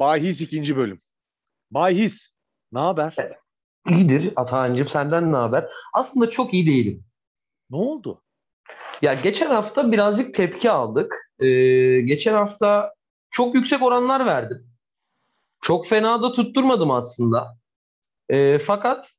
Bahis 0.00 0.40
ikinci 0.40 0.76
bölüm. 0.76 0.98
Bahis. 1.70 2.32
Ne 2.72 2.78
haber? 2.78 3.16
İyidir 3.88 4.32
Atahan'cığım 4.36 4.88
senden 4.88 5.32
ne 5.32 5.36
haber? 5.36 5.70
Aslında 5.92 6.30
çok 6.30 6.54
iyi 6.54 6.66
değilim. 6.66 7.04
Ne 7.70 7.76
oldu? 7.76 8.22
Ya 9.02 9.14
geçen 9.14 9.50
hafta 9.50 9.92
birazcık 9.92 10.34
tepki 10.34 10.70
aldık. 10.70 11.32
Ee, 11.38 11.46
geçen 12.00 12.34
hafta 12.34 12.94
çok 13.30 13.54
yüksek 13.54 13.82
oranlar 13.82 14.26
verdim. 14.26 14.66
Çok 15.60 15.86
fena 15.86 16.22
da 16.22 16.32
tutturmadım 16.32 16.90
aslında. 16.90 17.56
Ee, 18.28 18.58
fakat 18.58 19.10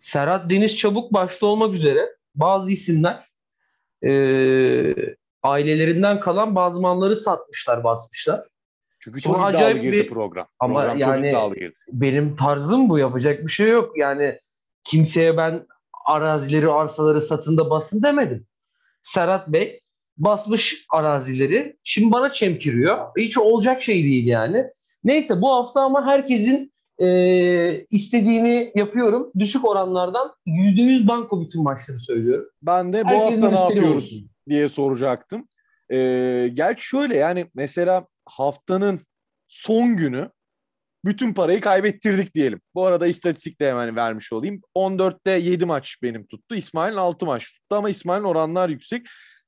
Serhat 0.00 0.50
Deniz 0.50 0.76
Çabuk 0.76 1.12
başta 1.12 1.46
olmak 1.46 1.74
üzere 1.74 2.16
bazı 2.34 2.70
isimler 2.70 3.24
e, 4.04 4.10
ailelerinden 5.42 6.20
kalan 6.20 6.54
bazı 6.54 6.80
malları 6.80 7.16
satmışlar, 7.16 7.84
basmışlar. 7.84 8.51
Çünkü 9.04 9.20
çok 9.20 9.36
Sonra 9.36 9.50
iddialı 9.50 9.56
acayip 9.64 9.82
girdi 9.82 9.96
bir- 9.96 10.08
program. 10.08 10.46
Ama 10.60 10.74
program 10.80 10.98
yani- 10.98 11.20
çok 11.20 11.28
iddialı 11.30 11.54
girdi. 11.54 11.78
benim 11.92 12.36
tarzım 12.36 12.88
bu 12.88 12.98
yapacak 12.98 13.46
bir 13.46 13.52
şey 13.52 13.68
yok. 13.68 13.98
Yani 13.98 14.38
kimseye 14.84 15.36
ben 15.36 15.66
arazileri, 16.06 16.68
arsaları 16.68 17.20
satında 17.20 17.70
basın 17.70 18.02
demedim. 18.02 18.46
Serhat 19.02 19.48
Bey 19.48 19.80
basmış 20.18 20.86
arazileri. 20.92 21.76
Şimdi 21.84 22.12
bana 22.12 22.30
çemkiriyor. 22.30 22.98
Hiç 23.18 23.38
olacak 23.38 23.82
şey 23.82 24.04
değil 24.04 24.26
yani. 24.26 24.64
Neyse 25.04 25.40
bu 25.42 25.50
hafta 25.54 25.80
ama 25.80 26.06
herkesin 26.06 26.72
e, 26.98 27.08
istediğini 27.90 28.72
yapıyorum. 28.74 29.30
Düşük 29.38 29.68
oranlardan 29.68 30.32
%100 30.46 31.08
banko 31.08 31.40
bütün 31.44 31.62
maçları 31.62 31.98
söylüyorum. 31.98 32.46
Ben 32.62 32.92
de 32.92 33.04
bu 33.04 33.08
Herkesin 33.08 33.42
hafta 33.42 33.56
ne 33.56 33.64
yapıyoruz 33.64 33.96
olsun. 34.04 34.30
diye 34.48 34.68
soracaktım. 34.68 35.48
Ee, 35.92 36.50
gerçi 36.54 36.86
şöyle 36.86 37.16
yani 37.16 37.46
mesela 37.54 38.06
haftanın 38.36 39.00
son 39.46 39.96
günü 39.96 40.30
bütün 41.04 41.34
parayı 41.34 41.60
kaybettirdik 41.60 42.34
diyelim. 42.34 42.60
Bu 42.74 42.86
arada 42.86 43.06
istatistik 43.06 43.60
de 43.60 43.70
hemen 43.70 43.96
vermiş 43.96 44.32
olayım. 44.32 44.60
14'te 44.76 45.30
7 45.30 45.64
maç 45.64 45.96
benim 46.02 46.26
tuttu. 46.26 46.54
İsmail'in 46.54 46.96
6 46.96 47.26
maç 47.26 47.52
tuttu 47.52 47.76
ama 47.76 47.90
İsmail'in 47.90 48.24
oranlar 48.24 48.68
yüksek. 48.68 49.06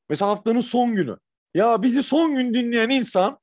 Mesela 0.08 0.30
haftanın 0.30 0.60
son 0.60 0.94
günü. 0.94 1.16
Ya 1.54 1.82
bizi 1.82 2.02
son 2.02 2.34
gün 2.34 2.54
dinleyen 2.54 2.88
insan 2.88 3.38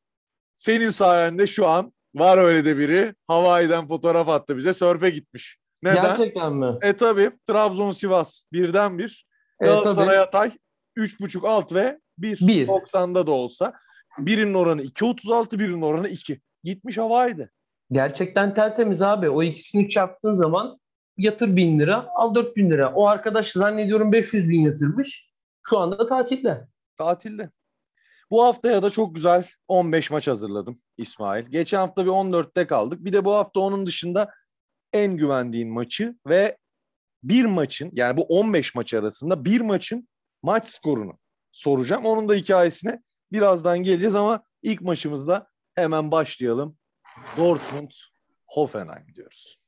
senin 0.55 0.89
sayende 0.89 1.47
şu 1.47 1.67
an 1.67 1.93
var 2.15 2.37
öyle 2.37 2.65
de 2.65 2.77
biri. 2.77 3.15
Hawaii'den 3.27 3.87
fotoğraf 3.87 4.29
attı 4.29 4.57
bize. 4.57 4.73
Sörfe 4.73 5.09
gitmiş. 5.09 5.57
Neden? 5.83 6.03
Gerçekten 6.03 6.53
mi? 6.53 6.77
E 6.81 6.93
tabi 6.93 7.31
Trabzon 7.47 7.91
Sivas 7.91 8.43
birden 8.53 8.97
bir. 8.97 9.25
Evet, 9.61 9.73
Galatasaray. 9.73 10.19
Atay 10.19 10.51
3.5 10.97 11.47
alt 11.47 11.73
ve 11.73 11.99
1. 12.17 12.47
Bir. 12.47 12.67
90'da 12.67 13.27
da 13.27 13.31
olsa. 13.31 13.73
Birinin 14.17 14.53
oranı 14.53 14.81
2.36 14.81 15.59
birinin 15.59 15.81
oranı 15.81 16.07
2. 16.09 16.41
Gitmiş 16.63 16.97
Hawaii'de. 16.97 17.49
Gerçekten 17.91 18.53
tertemiz 18.53 19.01
abi. 19.01 19.29
O 19.29 19.43
ikisini 19.43 19.89
çarptığın 19.89 20.33
zaman 20.33 20.79
yatır 21.17 21.55
bin 21.55 21.79
lira, 21.79 22.07
al 22.15 22.35
dört 22.35 22.55
bin 22.55 22.69
lira. 22.69 22.93
O 22.93 23.07
arkadaş 23.07 23.51
zannediyorum 23.51 24.11
500 24.11 24.49
bin 24.49 24.61
yatırmış. 24.61 25.31
Şu 25.63 25.77
anda 25.77 26.07
tatilde. 26.07 26.67
Tatilde. 26.97 27.49
Bu 28.31 28.43
haftaya 28.43 28.83
da 28.83 28.89
çok 28.89 29.15
güzel 29.15 29.47
15 29.67 30.11
maç 30.11 30.27
hazırladım 30.27 30.77
İsmail. 30.97 31.45
Geçen 31.45 31.77
hafta 31.77 32.05
bir 32.05 32.09
14'te 32.09 32.67
kaldık. 32.67 33.05
Bir 33.05 33.13
de 33.13 33.25
bu 33.25 33.33
hafta 33.33 33.59
onun 33.59 33.85
dışında 33.85 34.29
en 34.93 35.17
güvendiğin 35.17 35.69
maçı 35.69 36.15
ve 36.27 36.57
bir 37.23 37.45
maçın 37.45 37.89
yani 37.93 38.17
bu 38.17 38.23
15 38.23 38.75
maç 38.75 38.93
arasında 38.93 39.45
bir 39.45 39.61
maçın 39.61 40.07
maç 40.43 40.67
skorunu 40.67 41.17
soracağım. 41.51 42.05
Onun 42.05 42.29
da 42.29 42.33
hikayesine 42.33 43.01
birazdan 43.31 43.83
geleceğiz 43.83 44.15
ama 44.15 44.43
ilk 44.61 44.81
maçımızda 44.81 45.47
hemen 45.75 46.11
başlayalım. 46.11 46.77
Dortmund 47.37 47.91
Hoffenheim 48.45 49.15
diyoruz. 49.15 49.59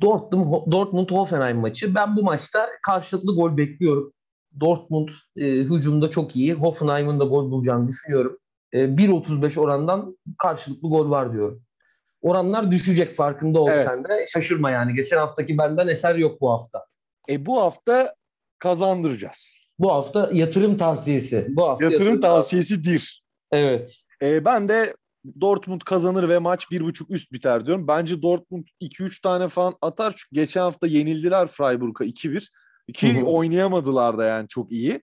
Dortmund, 0.00 0.72
Dortmund 0.72 1.10
Hoffenheim 1.10 1.56
maçı. 1.56 1.94
Ben 1.94 2.16
bu 2.16 2.22
maçta 2.22 2.68
karşılıklı 2.86 3.34
gol 3.34 3.56
bekliyorum. 3.56 4.12
Dortmund 4.60 5.08
e, 5.36 5.46
hücumda 5.46 6.10
çok 6.10 6.36
iyi. 6.36 6.54
Hoffenheim'ın 6.54 7.20
da 7.20 7.24
gol 7.24 7.50
bulacağını 7.50 7.88
düşünüyorum. 7.88 8.38
E, 8.72 8.78
1.35 8.78 9.60
orandan 9.60 10.18
karşılıklı 10.38 10.88
gol 10.88 11.10
var 11.10 11.32
diyorum. 11.32 11.62
Oranlar 12.22 12.70
düşecek 12.70 13.14
farkında 13.14 13.60
ol 13.60 13.68
Evet. 13.70 13.84
sen 13.84 14.04
de. 14.04 14.26
Şaşırma 14.28 14.70
yani. 14.70 14.94
Geçen 14.94 15.18
haftaki 15.18 15.58
benden 15.58 15.88
eser 15.88 16.14
yok 16.14 16.40
bu 16.40 16.52
hafta. 16.52 16.86
E 17.28 17.46
bu 17.46 17.60
hafta 17.60 18.14
kazandıracağız. 18.58 19.63
Bu 19.78 19.92
hafta 19.92 20.30
yatırım 20.32 20.76
tavsiyesi. 20.76 21.46
Bu 21.48 21.68
hafta 21.68 21.84
Yatırım 21.84 22.20
tavsiyesidir. 22.20 23.24
Evet. 23.52 23.96
E, 24.22 24.44
ben 24.44 24.68
de 24.68 24.94
Dortmund 25.40 25.80
kazanır 25.80 26.28
ve 26.28 26.38
maç 26.38 26.64
1.5 26.70 27.04
üst 27.08 27.32
biter 27.32 27.66
diyorum. 27.66 27.88
Bence 27.88 28.22
Dortmund 28.22 28.66
2-3 28.80 29.22
tane 29.22 29.48
falan 29.48 29.74
atar. 29.82 30.14
Çünkü 30.16 30.34
geçen 30.40 30.60
hafta 30.60 30.86
yenildiler 30.86 31.46
Freiburg'a 31.46 32.04
2-1. 32.04 32.48
Ki 32.92 33.24
oynayamadılar 33.24 34.18
da 34.18 34.24
yani 34.24 34.48
çok 34.48 34.72
iyi. 34.72 35.02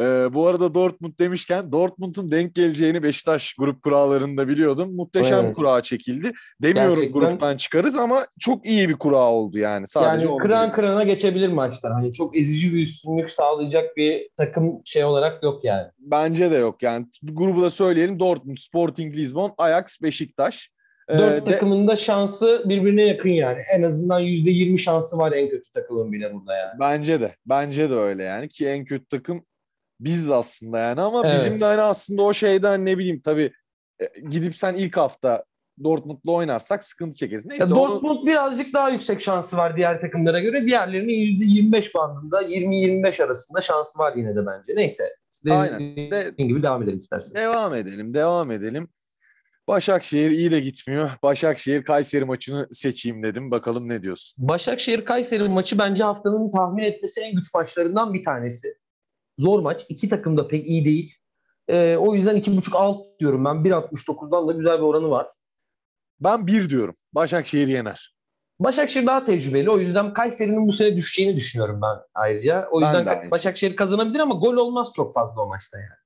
E, 0.00 0.04
bu 0.34 0.46
arada 0.46 0.74
Dortmund 0.74 1.12
demişken 1.18 1.72
Dortmund'un 1.72 2.30
denk 2.30 2.54
geleceğini 2.54 3.02
Beşiktaş 3.02 3.54
grup 3.58 3.82
kurallarında 3.82 4.48
biliyordum. 4.48 4.94
Muhteşem 4.96 5.44
Evet. 5.44 5.56
kura 5.56 5.82
çekildi. 5.82 6.32
Demiyorum 6.62 6.94
Gerçekten. 6.94 7.20
gruptan 7.20 7.56
çıkarız 7.56 7.96
ama 7.96 8.26
çok 8.40 8.66
iyi 8.66 8.88
bir 8.88 8.94
kura 8.94 9.16
oldu 9.16 9.58
yani. 9.58 9.86
Sadece 9.86 10.26
yani 10.26 10.38
kıran 10.38 10.56
diyeyim. 10.58 10.74
kırana 10.74 11.04
geçebilir 11.04 11.48
maçlar. 11.48 11.92
Hani 11.92 12.12
çok 12.12 12.36
ezici 12.36 12.74
bir 12.74 12.82
üstünlük 12.82 13.30
sağlayacak 13.30 13.96
bir 13.96 14.28
takım 14.36 14.80
şey 14.84 15.04
olarak 15.04 15.42
yok 15.42 15.64
yani. 15.64 15.86
Bence 15.98 16.50
de 16.50 16.56
yok 16.56 16.82
yani. 16.82 17.06
Grubu 17.22 17.62
da 17.62 17.70
söyleyelim. 17.70 18.18
Dortmund, 18.20 18.56
Sporting 18.56 19.16
Lisbon, 19.16 19.52
Ajax, 19.58 20.02
Beşiktaş. 20.02 20.70
E, 21.08 21.18
Dört 21.18 21.46
de- 21.46 21.50
takımın 21.50 21.88
da 21.88 21.96
şansı 21.96 22.62
birbirine 22.66 23.04
yakın 23.04 23.28
yani. 23.28 23.58
En 23.76 23.82
azından 23.82 24.20
%20 24.20 24.78
şansı 24.78 25.18
var 25.18 25.32
en 25.32 25.48
kötü 25.48 25.72
takımın 25.72 26.12
bile 26.12 26.34
burada 26.34 26.56
yani. 26.56 26.80
Bence 26.80 27.20
de. 27.20 27.34
Bence 27.46 27.90
de 27.90 27.94
öyle 27.94 28.24
yani 28.24 28.48
ki 28.48 28.66
en 28.68 28.84
kötü 28.84 29.04
takım 29.06 29.44
biziz 30.00 30.30
aslında 30.30 30.78
yani 30.78 31.00
ama 31.00 31.22
Evet. 31.24 31.34
bizim 31.34 31.60
de 31.60 31.64
hani 31.64 31.80
aslında 31.80 32.22
o 32.22 32.32
şeyden 32.32 32.86
ne 32.86 32.98
bileyim 32.98 33.20
tabii 33.24 33.52
e, 34.00 34.06
gidip 34.30 34.56
sen 34.56 34.74
ilk 34.74 34.96
hafta 34.96 35.44
Dortmund'la 35.84 36.32
oynarsak 36.32 36.84
sıkıntı 36.84 37.16
çekeriz. 37.16 37.46
Neyse 37.46 37.64
Ya 37.64 37.76
onu- 37.76 37.90
Dortmund 37.90 38.26
birazcık 38.26 38.74
daha 38.74 38.90
yüksek 38.90 39.20
şansı 39.20 39.56
var 39.56 39.76
diğer 39.76 40.00
takımlara 40.00 40.40
göre. 40.40 40.66
Diğerlerinin 40.66 41.12
%25 41.12 41.94
bandında 41.94 42.42
20-25 42.42 43.20
arasında 43.24 43.60
şansı 43.60 43.98
var 43.98 44.16
yine 44.16 44.36
de 44.36 44.46
bence. 44.46 44.72
Neyse. 44.76 45.04
Aynen. 45.50 45.80
De- 45.96 46.34
gibi 46.38 46.62
devam 46.62 46.82
edelim 46.82 46.98
istersen. 46.98 47.34
devam 47.34 47.74
edelim, 47.74 48.14
devam 48.14 48.50
edelim. 48.50 48.88
Başakşehir 49.68 50.30
iyi 50.30 50.50
de 50.50 50.60
gitmiyor. 50.60 51.10
Başakşehir 51.22 51.84
Kayseri 51.84 52.24
maçını 52.24 52.68
seçeyim 52.70 53.22
dedim. 53.22 53.50
Bakalım 53.50 53.88
ne 53.88 54.02
diyorsun? 54.02 54.48
Başakşehir 54.48 55.04
Kayseri 55.04 55.48
maçı 55.48 55.78
bence 55.78 56.04
haftanın 56.04 56.50
tahmin 56.50 56.82
etmesi 56.82 57.20
en 57.20 57.34
güç 57.34 57.54
maçlarından 57.54 58.14
bir 58.14 58.24
tanesi. 58.24 58.74
Zor 59.40 59.60
maç. 59.60 59.86
İki 59.88 60.08
takım 60.08 60.36
da 60.36 60.48
pek 60.48 60.66
iyi 60.66 60.84
değil. 60.84 61.14
Ee, 61.68 61.96
o 61.96 62.14
yüzden 62.14 62.36
2.5 62.36 62.76
alt 62.76 63.06
diyorum 63.20 63.44
ben. 63.44 63.56
1.69'dan 63.56 64.48
da 64.48 64.52
güzel 64.52 64.78
bir 64.78 64.84
oranı 64.84 65.10
var. 65.10 65.26
Ben 66.20 66.46
bir 66.46 66.70
diyorum. 66.70 66.96
Başakşehir 67.12 67.68
yener. 67.68 68.14
Başakşehir 68.58 69.06
daha 69.06 69.24
tecrübeli. 69.24 69.70
O 69.70 69.78
yüzden 69.78 70.12
Kayseri'nin 70.12 70.68
bu 70.68 70.72
sene 70.72 70.96
düşeceğini 70.96 71.36
düşünüyorum 71.36 71.80
ben 71.82 71.98
ayrıca. 72.14 72.68
O 72.70 72.80
yüzden 72.80 73.30
Başakşehir 73.30 73.76
kazanabilir 73.76 74.20
ama 74.20 74.34
gol 74.34 74.56
olmaz 74.56 74.88
çok 74.94 75.14
fazla 75.14 75.42
o 75.42 75.48
maçta 75.48 75.78
yani. 75.78 76.00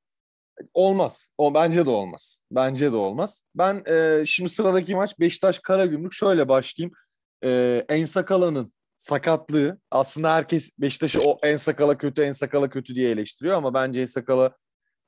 Olmaz. 0.75 1.31
O 1.39 1.55
bence 1.55 1.87
de 1.87 1.91
olmaz. 1.91 2.43
Bence 2.51 2.93
de 2.93 2.97
olmaz. 2.97 3.43
Ben 3.55 3.83
e, 3.87 4.25
şimdi 4.27 4.49
sıradaki 4.49 4.95
maç 4.95 5.21
Beşiktaş 5.21 5.59
Karagümrük 5.59 6.13
şöyle 6.13 6.49
başlayayım. 6.49 6.95
E, 7.45 7.85
Ensakala'nın 7.89 8.71
sakatlığı 9.05 9.79
aslında 9.91 10.35
herkes 10.35 10.71
Beşiktaş'ı 10.79 11.21
o 11.21 11.39
Ensakala 11.43 11.99
kötü 11.99 12.23
Ensakala 12.23 12.71
kötü 12.71 12.95
diye 12.95 13.11
eleştiriyor 13.11 13.57
ama 13.57 13.75
bence 13.75 14.01
Ensakala 14.01 14.51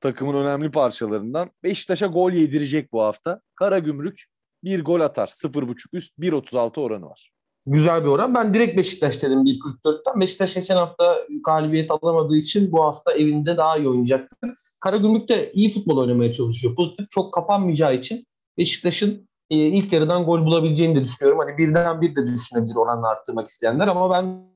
takımın 0.01 0.35
önemli 0.35 0.71
parçalarından. 0.71 1.51
Beşiktaş'a 1.63 2.07
gol 2.07 2.33
yedirecek 2.33 2.93
bu 2.93 3.03
hafta. 3.03 3.41
Karagümrük 3.55 4.25
bir 4.65 4.85
gol 4.85 5.01
atar. 5.01 5.27
0.5 5.27 5.87
üst 5.93 6.19
1.36 6.19 6.81
oranı 6.81 7.07
var. 7.07 7.33
Güzel 7.67 8.03
bir 8.03 8.09
oran. 8.09 8.35
Ben 8.35 8.55
direkt 8.55 8.79
Beşiktaş 8.79 9.23
dedim 9.23 9.39
1.44'ten. 9.39 10.21
Beşiktaş 10.21 10.55
geçen 10.55 10.77
hafta 10.77 11.17
galibiyet 11.47 11.91
alamadığı 11.91 12.37
için 12.37 12.73
bu 12.73 12.85
hafta 12.85 13.13
evinde 13.13 13.57
daha 13.57 13.79
iyi 13.79 13.89
oynayacaktır. 13.89 14.51
Karagümrük 14.81 15.29
de 15.29 15.53
iyi 15.53 15.69
futbol 15.69 15.97
oynamaya 15.97 16.33
çalışıyor. 16.33 16.75
Pozitif 16.75 17.11
çok 17.11 17.35
kapanmayacağı 17.35 17.95
için 17.95 18.27
Beşiktaş'ın 18.59 19.29
e, 19.51 19.57
ilk 19.57 19.93
yarıdan 19.93 20.25
gol 20.25 20.47
bulabileceğini 20.47 20.97
de 20.97 21.05
düşünüyorum. 21.05 21.39
Hani 21.39 21.59
birden 21.59 22.01
bir 22.01 22.17
de 22.17 22.27
düşünebilir 22.27 22.77
oranla 22.77 23.09
arttırmak 23.09 23.49
isteyenler 23.49 23.89
ama 23.89 24.11
ben 24.11 24.47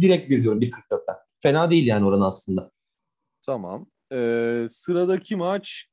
direkt 0.00 0.30
bir 0.30 0.42
diyorum 0.42 0.60
1.44'ten. 0.60 1.16
Fena 1.42 1.70
değil 1.70 1.86
yani 1.86 2.06
oran 2.06 2.20
aslında. 2.20 2.70
Tamam. 3.46 3.86
E, 4.12 4.66
sıradaki 4.68 5.36
maç 5.36 5.86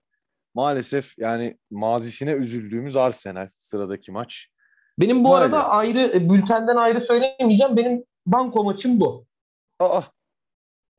maalesef 0.53 1.17
yani 1.17 1.57
mazisine 1.71 2.31
üzüldüğümüz 2.31 2.95
Arsenal 2.95 3.47
sıradaki 3.57 4.11
maç. 4.11 4.47
Benim 4.99 5.23
bu 5.23 5.35
arada 5.35 5.69
ayrı 5.69 5.99
e, 5.99 6.29
bültenden 6.29 6.75
ayrı 6.75 7.01
söylemeyeceğim. 7.01 7.77
Benim 7.77 8.03
banko 8.25 8.63
maçım 8.63 8.99
bu. 8.99 9.25
Aa. 9.79 10.01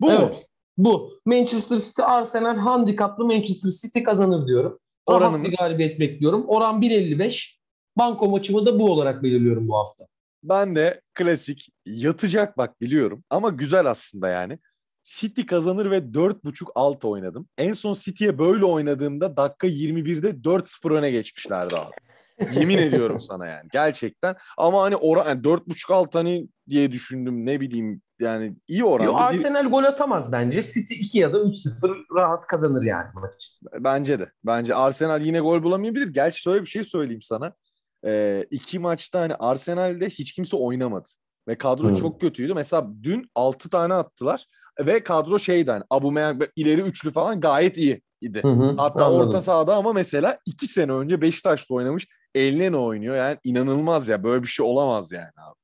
Bu 0.00 0.06
mu? 0.06 0.12
evet. 0.18 0.46
Bu. 0.76 1.20
Manchester 1.26 1.76
City 1.76 2.02
Arsenal 2.02 2.56
handikaplı 2.56 3.24
Manchester 3.24 3.70
City 3.70 4.02
kazanır 4.02 4.46
diyorum. 4.46 4.78
Oranımız? 5.16 5.52
bir 5.52 5.56
galibiyet 5.56 6.00
bekliyorum. 6.00 6.44
Oran 6.48 6.80
1.55. 6.82 7.58
Banko 7.98 8.28
maçımı 8.28 8.66
da 8.66 8.80
bu 8.80 8.92
olarak 8.92 9.22
belirliyorum 9.22 9.68
bu 9.68 9.78
hafta. 9.78 10.06
Ben 10.42 10.76
de 10.76 11.00
klasik 11.14 11.68
yatacak 11.86 12.58
bak 12.58 12.80
biliyorum 12.80 13.24
ama 13.30 13.48
güzel 13.48 13.86
aslında 13.86 14.28
yani. 14.28 14.58
City 15.02 15.42
kazanır 15.42 15.90
ve 15.90 15.98
4.5 15.98 16.66
alt 16.74 17.04
oynadım. 17.04 17.48
En 17.58 17.72
son 17.72 17.94
City'ye 17.94 18.38
böyle 18.38 18.64
oynadığımda 18.64 19.36
dakika 19.36 19.66
21'de 19.66 20.30
4-0 20.30 20.94
öne 20.94 21.10
geçmişlerdi 21.10 21.76
abi. 21.76 21.92
Yemin 22.54 22.78
ediyorum 22.78 23.20
sana 23.28 23.46
yani 23.46 23.68
gerçekten. 23.72 24.36
Ama 24.58 24.82
hani 24.82 24.96
oran 24.96 25.28
yani 25.28 25.42
4.5 25.42 25.94
alt 25.94 26.14
hani 26.14 26.48
diye 26.68 26.92
düşündüm 26.92 27.46
ne 27.46 27.60
bileyim 27.60 28.02
yani 28.20 28.56
iyi 28.68 28.84
oran. 28.84 29.04
Yo, 29.04 29.14
Arsenal 29.14 29.64
bir... 29.64 29.70
gol 29.70 29.84
atamaz 29.84 30.32
bence. 30.32 30.62
City 30.62 30.94
2 30.94 31.18
ya 31.18 31.32
da 31.32 31.38
3-0 31.38 32.04
rahat 32.14 32.46
kazanır 32.46 32.82
yani 32.82 33.06
maçı. 33.14 33.50
Bence 33.84 34.18
de. 34.18 34.30
Bence 34.46 34.74
Arsenal 34.74 35.20
yine 35.20 35.40
gol 35.40 35.62
bulamayabilir. 35.62 36.08
Gerçi 36.08 36.40
şöyle 36.40 36.62
bir 36.62 36.68
şey 36.68 36.84
söyleyeyim 36.84 37.22
sana. 37.22 37.52
Ee, 38.04 38.46
iki 38.50 38.78
maçta 38.78 39.20
hani 39.20 39.34
Arsenal'de 39.34 40.10
hiç 40.10 40.32
kimse 40.32 40.56
oynamadı. 40.56 41.08
Ve 41.48 41.58
kadro 41.58 41.88
hmm. 41.88 41.94
çok 41.94 42.20
kötüydü. 42.20 42.54
Mesela 42.54 42.88
dün 43.02 43.30
6 43.34 43.70
tane 43.70 43.94
attılar. 43.94 44.46
Ve 44.86 45.02
kadro 45.02 45.38
şeydi 45.38 45.70
hani 45.70 45.82
Aubameyang 45.90 46.42
ileri 46.56 46.80
üçlü 46.80 47.10
falan 47.10 47.40
gayet 47.40 47.78
iyi 47.78 48.02
idi. 48.20 48.42
Hı 48.42 48.48
hı, 48.48 48.74
Hatta 48.76 49.04
anladım. 49.04 49.28
orta 49.28 49.40
sahada 49.40 49.74
ama 49.74 49.92
mesela 49.92 50.38
iki 50.46 50.66
sene 50.66 50.92
önce 50.92 51.20
Beşiktaş'ta 51.20 51.74
oynamış. 51.74 52.06
Eline 52.34 52.76
oynuyor 52.76 53.16
yani 53.16 53.38
inanılmaz 53.44 54.08
ya 54.08 54.24
böyle 54.24 54.42
bir 54.42 54.48
şey 54.48 54.66
olamaz 54.66 55.12
yani 55.12 55.32
abi. 55.48 55.57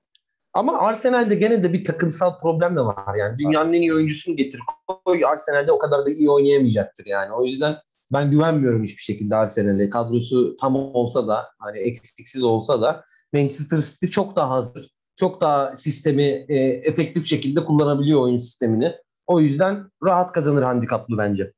Ama 0.55 0.79
Arsenal'de 0.79 1.35
gene 1.35 1.63
de 1.63 1.73
bir 1.73 1.85
takımsal 1.85 2.39
problem 2.39 2.77
de 2.77 2.81
var. 2.81 3.15
Yani 3.15 3.39
dünyanın 3.39 3.73
en 3.73 3.81
iyi 3.81 3.95
oyuncusunu 3.95 4.37
getir 4.37 4.61
koy 5.05 5.25
Arsenal'de 5.25 5.73
o 5.73 5.79
kadar 5.79 6.07
da 6.07 6.11
iyi 6.11 6.31
oynayamayacaktır 6.31 7.07
yani. 7.07 7.33
O 7.33 7.45
yüzden 7.45 7.77
ben 8.13 8.31
güvenmiyorum 8.31 8.83
hiçbir 8.83 9.03
şekilde 9.03 9.37
Arsenal'e. 9.37 9.91
Kadrosu 9.91 10.57
tam 10.57 10.77
olsa 10.77 11.29
da 11.29 11.49
hani 11.59 11.79
eksiksiz 11.79 12.43
olsa 12.43 12.83
da 12.83 13.05
Manchester 13.33 13.79
City 13.79 14.07
çok 14.07 14.37
daha 14.37 14.51
hazır. 14.51 14.91
Çok 15.17 15.41
daha 15.41 15.77
sistemi 15.77 16.47
e, 16.49 16.55
efektif 16.85 17.27
şekilde 17.27 17.65
kullanabiliyor 17.65 18.21
oyun 18.21 18.37
sistemini. 18.37 18.95
O 19.27 19.41
yüzden 19.41 19.91
rahat 20.05 20.33
kazanır 20.33 20.63
handikaplı 20.63 21.19
bence. 21.19 21.53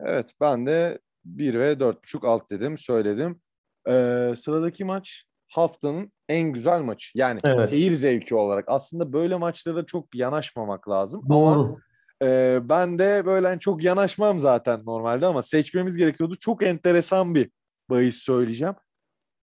Evet 0.00 0.32
ben 0.40 0.66
de 0.66 0.98
1 1.24 1.54
ve 1.54 1.72
4.5 1.72 2.26
alt 2.26 2.50
dedim 2.50 2.78
söyledim. 2.78 3.40
Ee, 3.88 4.34
sıradaki 4.36 4.84
maç 4.84 5.25
haftanın 5.48 6.12
en 6.28 6.52
güzel 6.52 6.80
maçı. 6.80 7.18
Yani 7.18 7.40
evet. 7.44 7.70
seyir 7.70 7.92
zevki 7.92 8.34
olarak. 8.34 8.64
Aslında 8.68 9.12
böyle 9.12 9.36
maçlara 9.36 9.86
çok 9.86 10.14
yanaşmamak 10.14 10.88
lazım. 10.88 11.22
Doğru. 11.28 11.60
Ama 11.60 11.76
e, 12.22 12.60
ben 12.62 12.98
de 12.98 13.22
böyle 13.26 13.46
hani 13.46 13.60
çok 13.60 13.84
yanaşmam 13.84 14.40
zaten 14.40 14.80
normalde 14.86 15.26
ama 15.26 15.42
seçmemiz 15.42 15.96
gerekiyordu. 15.96 16.34
Çok 16.40 16.62
enteresan 16.62 17.34
bir 17.34 17.50
bahis 17.90 18.16
söyleyeceğim. 18.16 18.74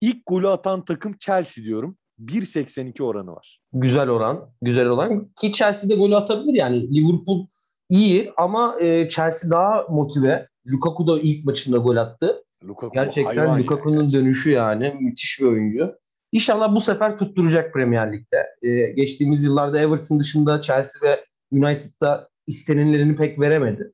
İlk 0.00 0.26
golü 0.26 0.48
atan 0.48 0.84
takım 0.84 1.16
Chelsea 1.18 1.64
diyorum. 1.64 1.96
1.82 2.20 3.02
oranı 3.02 3.32
var. 3.32 3.60
Güzel 3.72 4.08
oran. 4.08 4.50
Güzel 4.62 4.88
oran. 4.88 5.30
Ki 5.40 5.52
Chelsea'de 5.52 5.94
golü 5.94 6.16
atabilir 6.16 6.54
yani. 6.54 6.94
Liverpool 6.94 7.46
iyi 7.88 8.32
ama 8.36 8.76
e, 8.80 9.08
Chelsea 9.08 9.50
daha 9.50 9.86
motive. 9.88 10.48
Lukaku 10.66 11.06
da 11.06 11.18
ilk 11.20 11.44
maçında 11.44 11.78
gol 11.78 11.96
attı. 11.96 12.44
Lukaku, 12.66 12.94
Gerçekten 12.94 13.58
Lukaku'nun 13.58 14.02
yani. 14.02 14.12
dönüşü 14.12 14.50
yani 14.50 14.94
müthiş 15.00 15.40
bir 15.40 15.46
oyuncu. 15.46 15.98
İnşallah 16.32 16.74
bu 16.74 16.80
sefer 16.80 17.18
tutturacak 17.18 17.72
Premier 17.72 18.12
Lig'de. 18.12 18.46
Ee, 18.62 18.92
geçtiğimiz 18.92 19.44
yıllarda 19.44 19.80
Everton 19.80 20.18
dışında 20.18 20.60
Chelsea 20.60 21.02
ve 21.02 21.24
United'da 21.52 22.28
istenenlerini 22.46 23.16
pek 23.16 23.40
veremedi. 23.40 23.92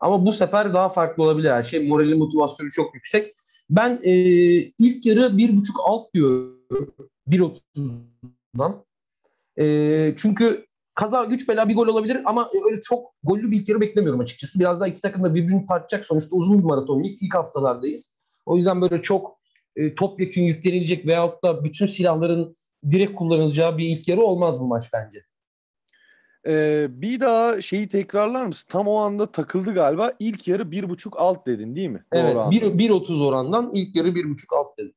Ama 0.00 0.26
bu 0.26 0.32
sefer 0.32 0.74
daha 0.74 0.88
farklı 0.88 1.22
olabilir 1.22 1.50
her 1.50 1.62
şey. 1.62 1.88
Morali 1.88 2.14
motivasyonu 2.14 2.70
çok 2.70 2.94
yüksek. 2.94 3.34
Ben 3.70 4.00
e, 4.02 4.12
ilk 4.78 5.06
yarı 5.06 5.38
bir 5.38 5.56
buçuk 5.56 5.76
alt 5.84 6.14
diyorum. 6.14 6.60
1.30'dan. 7.28 8.84
E, 9.56 10.14
çünkü 10.16 10.66
kaza 10.94 11.24
güç 11.24 11.48
bela 11.48 11.68
bir 11.68 11.74
gol 11.74 11.86
olabilir 11.86 12.20
ama 12.24 12.50
öyle 12.66 12.80
çok 12.80 13.12
gollü 13.22 13.50
bir 13.50 13.60
ilk 13.60 13.68
yarı 13.68 13.80
beklemiyorum 13.80 14.20
açıkçası. 14.20 14.60
Biraz 14.60 14.80
daha 14.80 14.88
iki 14.88 15.00
takım 15.00 15.24
da 15.24 15.34
birbirini 15.34 15.66
tartacak. 15.66 16.04
Sonuçta 16.04 16.36
uzun 16.36 16.58
bir 16.58 16.64
maraton 16.64 17.04
lig. 17.04 17.18
ilk 17.20 17.34
haftalardayız. 17.34 18.16
O 18.46 18.56
yüzden 18.56 18.80
böyle 18.80 19.02
çok 19.02 19.38
e, 19.76 19.94
topyekun 19.94 20.42
yüklenilecek 20.42 21.06
veyahut 21.06 21.44
da 21.44 21.64
bütün 21.64 21.86
silahların 21.86 22.54
direkt 22.90 23.14
kullanılacağı 23.14 23.78
bir 23.78 23.84
ilk 23.84 24.08
yarı 24.08 24.20
olmaz 24.20 24.60
bu 24.60 24.66
maç 24.66 24.90
bence. 24.92 25.18
Ee, 26.46 26.86
bir 26.90 27.20
daha 27.20 27.60
şeyi 27.60 27.88
tekrarlar 27.88 28.46
mısın? 28.46 28.68
Tam 28.70 28.88
o 28.88 28.96
anda 28.96 29.32
takıldı 29.32 29.74
galiba. 29.74 30.12
İlk 30.18 30.48
yarı 30.48 30.70
bir 30.70 30.88
buçuk 30.88 31.20
alt 31.20 31.46
dedin 31.46 31.76
değil 31.76 31.88
mi? 31.88 32.04
Evet. 32.12 32.34
Doğru 32.34 32.54
1.30 32.54 33.24
orandan 33.24 33.70
ilk 33.74 33.96
yarı 33.96 34.14
bir 34.14 34.30
buçuk 34.30 34.52
alt 34.52 34.78
dedim. 34.78 34.94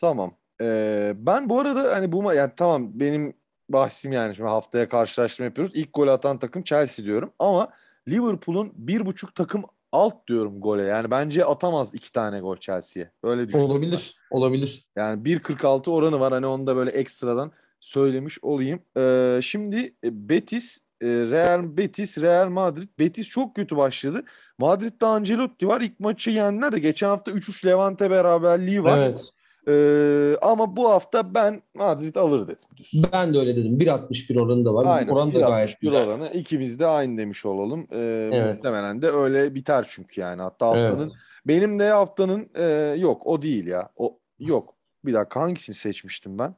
Tamam. 0.00 0.34
Ee, 0.60 1.12
ben 1.16 1.48
bu 1.48 1.60
arada 1.60 1.96
hani 1.96 2.12
bu 2.12 2.32
yani 2.32 2.52
tamam 2.56 3.00
benim 3.00 3.34
bahsim 3.68 4.12
yani 4.12 4.34
şimdi 4.34 4.48
haftaya 4.48 4.88
karşılaştırma 4.88 5.44
yapıyoruz. 5.44 5.72
İlk 5.74 5.94
gol 5.94 6.08
atan 6.08 6.38
takım 6.38 6.62
Chelsea 6.62 7.04
diyorum 7.04 7.32
ama 7.38 7.68
Liverpool'un 8.08 8.72
bir 8.74 9.06
buçuk 9.06 9.34
takım 9.34 9.64
alt 9.92 10.26
diyorum 10.26 10.60
gole. 10.60 10.84
Yani 10.84 11.10
bence 11.10 11.44
atamaz 11.44 11.94
iki 11.94 12.12
tane 12.12 12.40
gol 12.40 12.56
Chelsea'ye. 12.56 13.10
Böyle 13.24 13.48
düşünüyorum. 13.48 13.70
Olabilir. 13.70 14.16
Ben. 14.32 14.38
Olabilir. 14.38 14.86
Yani 14.96 15.22
1.46 15.22 15.90
oranı 15.90 16.20
var. 16.20 16.32
Hani 16.32 16.46
onu 16.46 16.66
da 16.66 16.76
böyle 16.76 16.90
ekstradan 16.90 17.52
söylemiş 17.80 18.38
olayım. 18.42 18.80
Ee, 18.96 19.40
şimdi 19.42 19.94
e, 20.04 20.28
Betis, 20.28 20.78
e, 21.02 21.06
Real 21.06 21.76
Betis, 21.76 22.18
Real 22.18 22.48
Madrid. 22.48 22.88
Betis 22.98 23.28
çok 23.28 23.56
kötü 23.56 23.76
başladı. 23.76 24.24
Madrid'de 24.58 25.06
Ancelotti 25.06 25.68
var. 25.68 25.80
İlk 25.80 26.00
maçı 26.00 26.30
yendiler 26.30 26.72
de 26.72 26.78
geçen 26.78 27.08
hafta 27.08 27.30
3-3 27.30 27.66
Levante 27.66 28.10
beraberliği 28.10 28.84
var. 28.84 28.98
Evet. 28.98 29.20
Ee, 29.68 30.36
ama 30.42 30.76
bu 30.76 30.90
hafta 30.90 31.34
ben 31.34 31.62
Madrid 31.74 32.16
alır 32.16 32.48
dedim. 32.48 32.68
Düz. 32.76 32.92
Ben 33.12 33.34
de 33.34 33.38
öyle 33.38 33.56
dedim. 33.56 33.78
1.61 33.78 34.40
oranı 34.40 34.64
da 34.64 34.74
var. 34.74 34.86
Aynen, 34.96 35.12
oran 35.12 35.34
da 35.34 35.38
gayet 35.38 35.80
güzel. 35.80 36.06
oranı. 36.06 36.30
İkimiz 36.34 36.80
de 36.80 36.86
aynı 36.86 37.18
demiş 37.18 37.46
olalım. 37.46 37.86
Ee, 37.92 38.30
evet. 38.32 38.54
Muhtemelen 38.54 39.02
de 39.02 39.10
öyle 39.10 39.54
biter 39.54 39.86
çünkü 39.88 40.20
yani. 40.20 40.42
Hatta 40.42 40.66
haftanın 40.66 41.02
evet. 41.02 41.12
benim 41.46 41.78
de 41.78 41.90
haftanın 41.90 42.50
e, 42.54 42.94
yok 42.98 43.26
o 43.26 43.42
değil 43.42 43.66
ya. 43.66 43.90
O 43.96 44.18
yok. 44.38 44.74
Bir 45.04 45.14
dakika 45.14 45.40
hangisini 45.40 45.76
seçmiştim 45.76 46.38
ben? 46.38 46.54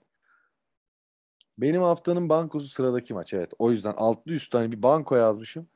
Benim 1.59 1.83
haftanın 1.83 2.29
bankosu 2.29 2.69
sıradaki 2.69 3.15
maç 3.15 3.35
evet. 3.35 3.51
O 3.59 3.71
yüzden 3.71 3.95
altlı 3.97 4.33
üstü 4.33 4.59
hani 4.59 4.73
bir 4.73 4.83
banko 4.83 5.17
yazmışım. 5.17 5.69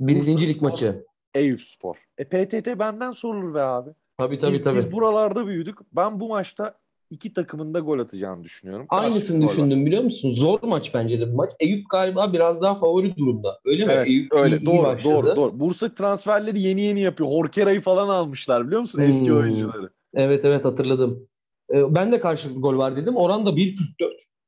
Birincilik 0.00 0.62
maçı. 0.62 1.04
Eyüp 1.34 1.60
Spor. 1.62 1.96
E 2.18 2.24
PTT 2.24 2.78
benden 2.78 3.12
sorulur 3.12 3.54
be 3.54 3.60
abi. 3.60 3.90
Tabii 4.18 4.38
tabii 4.38 4.52
biz, 4.52 4.62
tabii. 4.62 4.78
Biz 4.78 4.92
buralarda 4.92 5.46
büyüdük. 5.46 5.78
Ben 5.92 6.20
bu 6.20 6.28
maçta 6.28 6.78
iki 7.12 7.32
takımın 7.32 7.74
da 7.74 7.78
gol 7.78 7.98
atacağını 7.98 8.44
düşünüyorum. 8.44 8.86
Aynısını 8.88 9.48
düşündüm 9.48 9.86
biliyor 9.86 10.02
musun? 10.02 10.30
Zor 10.30 10.62
maç 10.62 10.94
bence 10.94 11.20
de 11.20 11.32
bu 11.32 11.36
maç. 11.36 11.52
Eyüp 11.60 11.90
galiba 11.90 12.32
biraz 12.32 12.62
daha 12.62 12.74
favori 12.74 13.16
durumda. 13.16 13.60
Öyle 13.64 13.86
mi? 13.86 13.92
Evet, 13.92 14.06
Eyüp 14.06 14.32
öyle. 14.32 14.56
Iyi, 14.56 14.66
doğru, 14.66 14.96
iyi 14.98 15.04
doğru, 15.04 15.36
doğru. 15.36 15.60
Bursa 15.60 15.94
transferleri 15.94 16.60
yeni 16.60 16.80
yeni 16.80 17.00
yapıyor. 17.00 17.30
Horkera'yı 17.30 17.80
falan 17.80 18.08
almışlar 18.08 18.66
biliyor 18.66 18.80
musun? 18.80 19.00
Eski 19.00 19.26
hmm. 19.26 19.36
oyuncuları. 19.36 19.90
Evet 20.14 20.44
evet 20.44 20.64
hatırladım. 20.64 21.28
Ee, 21.74 21.94
ben 21.94 22.12
de 22.12 22.20
karşılıklı 22.20 22.60
gol 22.60 22.78
var 22.78 22.96
dedim. 22.96 23.16
Oran 23.16 23.46
da 23.46 23.50
1.44. 23.50 23.76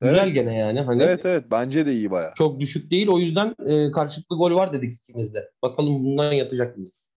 Güzel 0.00 0.24
evet. 0.24 0.34
gene 0.34 0.58
yani. 0.58 0.80
Hani 0.80 1.02
evet 1.02 1.26
evet 1.26 1.44
bence 1.50 1.86
de 1.86 1.92
iyi 1.92 2.10
baya. 2.10 2.32
Çok 2.34 2.60
düşük 2.60 2.90
değil. 2.90 3.08
O 3.08 3.18
yüzden 3.18 3.54
e, 3.66 3.90
karşılıklı 3.90 4.36
gol 4.36 4.54
var 4.54 4.72
dedik 4.72 4.92
ikimiz 4.92 5.34
de. 5.34 5.50
Bakalım 5.62 6.04
bundan 6.04 6.32
yatacak 6.32 6.76
mıyız? 6.76 7.10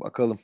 Bakalım. 0.00 0.38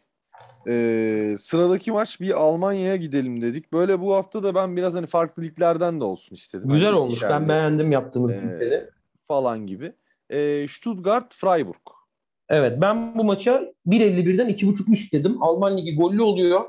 Ee, 0.69 1.37
sıradaki 1.39 1.93
maç 1.93 2.21
bir 2.21 2.41
Almanya'ya 2.41 2.97
gidelim 2.97 3.43
dedik. 3.43 3.73
Böyle 3.73 4.01
bu 4.01 4.15
hafta 4.15 4.43
da 4.43 4.55
ben 4.55 4.77
biraz 4.77 4.95
hani 4.95 5.07
farklı 5.07 5.43
liglerden 5.43 6.01
de 6.01 6.05
olsun 6.05 6.35
istedim. 6.35 6.69
Güzel 6.69 6.89
hani 6.89 6.99
olmuş. 6.99 7.23
Ben 7.23 7.49
beğendim 7.49 7.93
yaptığımız 7.93 8.31
ee, 8.31 8.91
Falan 9.23 9.67
gibi. 9.67 9.93
Ee, 10.31 10.67
Stuttgart 10.69 11.35
Freiburg. 11.35 12.01
Evet 12.49 12.81
ben 12.81 13.19
bu 13.19 13.25
maça 13.25 13.63
1.51'den 13.87 14.49
2.5 14.49 14.93
üst 14.93 15.13
dedim. 15.13 15.43
Alman 15.43 15.77
Ligi 15.77 15.97
gollü 15.97 16.23
oluyor. 16.23 16.61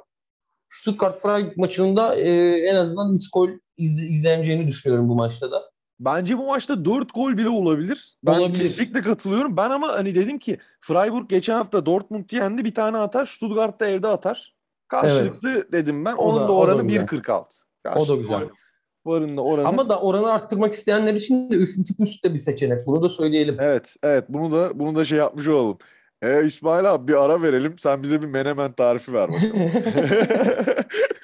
Stuttgart 0.69 1.21
Freiburg 1.21 1.57
maçında 1.57 2.15
e, 2.15 2.31
en 2.67 2.75
azından 2.75 3.13
3 3.13 3.31
gol 3.33 3.50
izle, 3.77 4.05
izleneceğini 4.05 4.67
düşünüyorum 4.67 5.10
bu 5.10 5.15
maçta 5.15 5.51
da. 5.51 5.70
Bence 6.05 6.38
bu 6.38 6.46
maçta 6.46 6.86
4 6.86 7.13
gol 7.13 7.38
bile 7.38 7.50
olabilir. 7.50 8.17
Ben 8.24 8.39
olabilir. 8.39 8.60
kesinlikle 8.60 9.01
katılıyorum. 9.01 9.58
Ben 9.58 9.70
ama 9.70 9.88
hani 9.88 10.15
dedim 10.15 10.39
ki 10.39 10.58
Freiburg 10.79 11.29
geçen 11.29 11.55
hafta 11.55 11.86
Dortmund 11.86 12.29
yendi 12.31 12.65
bir 12.65 12.74
tane 12.74 12.98
atar. 12.98 13.25
Stuttgart 13.25 13.79
da 13.79 13.88
evde 13.88 14.08
atar. 14.08 14.55
Karşılıklı 14.88 15.50
evet. 15.50 15.72
dedim 15.72 16.05
ben. 16.05 16.13
O 16.13 16.24
Onun 16.24 16.43
da, 16.43 16.48
da 16.48 16.53
oranı 16.53 16.81
1.46. 16.81 17.43
O 17.96 18.08
da 18.08 18.15
güzel. 18.15 18.50
Varın 19.05 19.38
da 19.38 19.41
oranı. 19.41 19.67
Ama 19.67 19.89
da 19.89 20.01
oranı 20.01 20.31
arttırmak 20.31 20.74
isteyenler 20.74 21.13
için 21.13 21.51
de 21.51 21.55
3.5 21.55 22.03
üst 22.03 22.25
de 22.25 22.34
bir 22.34 22.39
seçenek. 22.39 22.88
Bunu 22.88 23.03
da 23.03 23.10
söyleyelim. 23.10 23.58
Evet, 23.60 23.96
evet. 24.03 24.25
Bunu 24.29 24.51
da 24.51 24.79
bunu 24.79 24.96
da 24.96 25.05
şey 25.05 25.17
yapmış 25.17 25.48
olalım. 25.48 25.77
E 26.22 26.46
İsmail 26.46 26.93
abi 26.93 27.08
bir 27.08 27.24
ara 27.24 27.41
verelim. 27.41 27.75
Sen 27.79 28.03
bize 28.03 28.22
bir 28.22 28.27
menemen 28.27 28.72
tarifi 28.72 29.13
ver 29.13 29.29
bakalım. 29.29 29.72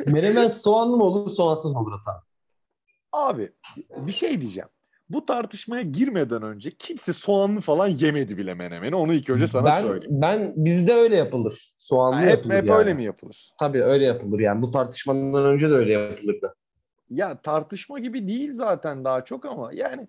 menemen 0.13 0.49
soğanlı 0.49 0.97
mı 0.97 1.03
olur, 1.03 1.29
soğansız 1.29 1.71
mı 1.71 1.79
olur 1.79 1.91
Atan? 2.01 2.27
Abi 3.17 3.51
bir 4.07 4.11
şey 4.11 4.41
diyeceğim. 4.41 4.69
bu 5.09 5.25
tartışmaya 5.25 5.81
girmeden 5.81 6.43
önce 6.43 6.71
kimse 6.71 7.13
soğanlı 7.13 7.61
falan 7.61 7.87
yemedi 7.87 8.37
bile 8.37 8.53
menemeni. 8.53 8.95
Onu 8.95 9.13
ilk 9.13 9.29
önce 9.29 9.47
sana 9.47 9.65
ben, 9.65 9.81
söyleyeyim. 9.81 10.21
Ben 10.21 10.53
bizde 10.55 10.93
öyle 10.93 11.15
yapılır. 11.15 11.73
Soğanlı 11.77 12.15
Ha, 12.15 12.21
hep 12.21 12.29
yapılır 12.29 12.53
hep 12.53 12.69
yani. 12.69 12.77
öyle 12.79 12.93
mi 12.93 13.03
yapılır? 13.03 13.49
Tabii 13.59 13.83
öyle 13.83 14.05
yapılır 14.05 14.39
yani. 14.39 14.61
Bu 14.61 14.71
tartışmadan 14.71 15.45
önce 15.45 15.69
de 15.69 15.73
öyle 15.73 15.93
yapılırdı. 15.93 16.55
Ya 17.09 17.41
tartışma 17.41 17.99
gibi 17.99 18.27
değil 18.27 18.51
zaten 18.53 19.05
daha 19.05 19.23
çok 19.23 19.45
ama 19.45 19.73
yani 19.73 20.07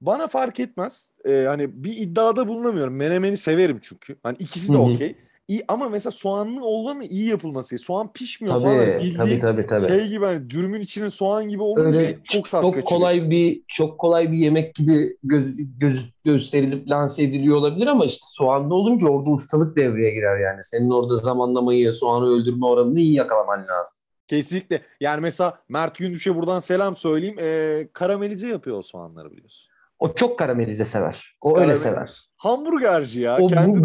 bana 0.00 0.26
fark 0.26 0.60
etmez. 0.60 1.12
Ee, 1.24 1.44
hani 1.48 1.84
bir 1.84 1.96
iddiada 1.96 2.48
bulunamıyorum. 2.48 2.96
Menemeni 2.96 3.36
severim 3.36 3.78
çünkü. 3.82 4.16
Hani 4.22 4.36
ikisi 4.38 4.72
de 4.72 4.76
okey. 4.76 5.16
İyi, 5.48 5.64
ama 5.68 5.88
mesela 5.88 6.10
soğanlı 6.10 6.64
olanı 6.64 7.04
iyi 7.04 7.28
yapılması. 7.28 7.78
Soğan 7.78 8.12
pişmiyor 8.12 8.60
falan. 8.60 8.76
Tabii, 8.78 8.98
Bildiğin 9.04 9.16
tabii 9.16 9.40
tabii 9.40 9.66
tabii. 9.66 9.88
şey 9.88 10.08
gibi 10.08 10.24
hani 10.24 10.50
dürümün 10.50 10.80
içine 10.80 11.10
soğan 11.10 11.48
gibi 11.48 11.62
olunca 11.62 11.98
Öyle 11.98 12.18
çok 12.24 12.50
tat 12.50 12.62
çok 12.62 12.74
kaçırıyor. 12.74 12.84
kolay 13.00 13.30
bir 13.30 13.62
çok 13.68 13.98
kolay 13.98 14.32
bir 14.32 14.38
yemek 14.38 14.74
gibi 14.74 15.16
göz, 15.22 15.56
göz, 15.78 16.10
gösterilip 16.24 16.88
lanse 16.90 17.22
ediliyor 17.22 17.56
olabilir 17.56 17.86
ama 17.86 18.04
işte 18.04 18.24
soğanlı 18.28 18.74
olunca 18.74 19.08
orada 19.08 19.30
ustalık 19.30 19.76
devreye 19.76 20.14
girer 20.14 20.38
yani. 20.40 20.64
Senin 20.64 20.90
orada 20.90 21.16
zamanlamayı, 21.16 21.92
soğanı 21.92 22.26
öldürme 22.28 22.66
oranını 22.66 23.00
iyi 23.00 23.14
yakalaman 23.14 23.58
lazım. 23.60 23.98
Kesinlikle. 24.26 24.82
Yani 25.00 25.20
mesela 25.20 25.58
Mert 25.68 25.98
Gündüş'e 25.98 26.34
buradan 26.34 26.58
selam 26.58 26.96
söyleyeyim. 26.96 27.36
Ee, 27.40 27.88
karamelize 27.92 28.48
yapıyor 28.48 28.78
o 28.78 28.82
soğanları 28.82 29.30
biliyorsun. 29.32 29.68
O 29.98 30.14
çok 30.14 30.38
karamelize 30.38 30.84
sever. 30.84 31.36
O 31.40 31.48
Karamel- 31.52 31.60
öyle 31.68 31.76
sever. 31.76 32.27
Hamburgerci 32.38 33.20
ya. 33.20 33.38
O 33.38 33.46
Kendi 33.46 33.78
bu, 33.78 33.84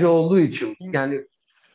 de 0.00 0.06
olduğu 0.06 0.38
için. 0.38 0.76
Yani 0.80 1.20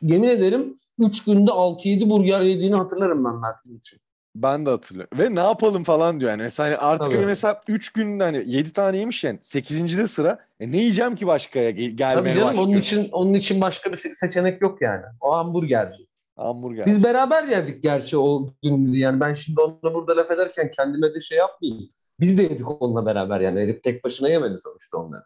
yemin 0.02 0.28
ederim 0.28 0.74
3 0.98 1.24
günde 1.24 1.50
6-7 1.50 2.10
burger 2.10 2.40
yediğini 2.40 2.74
hatırlarım 2.74 3.24
ben 3.24 3.34
Mert'in 3.34 3.78
için. 3.78 3.98
Ben 4.34 4.66
de 4.66 4.70
hatırlıyorum. 4.70 5.18
Ve 5.18 5.34
ne 5.34 5.40
yapalım 5.40 5.84
falan 5.84 6.20
diyor 6.20 6.30
yani. 6.30 6.42
Mesela 6.42 6.78
artık 6.80 7.04
Tabii. 7.06 7.16
hani 7.16 7.26
mesela 7.26 7.60
3 7.68 7.92
günde 7.92 8.24
hani 8.24 8.42
7 8.46 8.72
tane 8.72 8.96
yemiş 8.96 9.24
yani 9.24 9.38
8. 9.42 9.98
de 9.98 10.06
sıra. 10.06 10.38
E 10.60 10.72
ne 10.72 10.76
yiyeceğim 10.76 11.14
ki 11.14 11.26
başkaya 11.26 11.70
Gel- 11.70 11.86
Tabii 11.86 11.96
gelmeye 11.96 12.34
canım 12.34 12.48
onun 12.48 12.58
başlıyor. 12.58 12.82
için 12.82 13.08
onun 13.12 13.34
için 13.34 13.60
başka 13.60 13.92
bir 13.92 13.96
se- 13.96 14.14
seçenek 14.14 14.62
yok 14.62 14.82
yani. 14.82 15.02
O 15.20 15.32
hamburgerci. 15.34 16.06
Hamburger. 16.36 16.86
Biz 16.86 17.04
beraber 17.04 17.44
yerdik 17.44 17.82
gerçi 17.82 18.18
o 18.18 18.50
gün 18.62 18.92
yani 18.92 19.20
ben 19.20 19.32
şimdi 19.32 19.60
onunla 19.60 19.94
burada 19.94 20.16
laf 20.16 20.30
ederken 20.30 20.70
kendime 20.70 21.14
de 21.14 21.20
şey 21.20 21.38
yapmayayım. 21.38 21.88
Biz 22.20 22.38
de 22.38 22.42
yedik 22.42 22.82
onunla 22.82 23.06
beraber 23.06 23.40
yani. 23.40 23.60
Herif 23.60 23.82
tek 23.82 24.04
başına 24.04 24.28
yemedi 24.28 24.56
sonuçta 24.56 24.98
onları. 24.98 25.22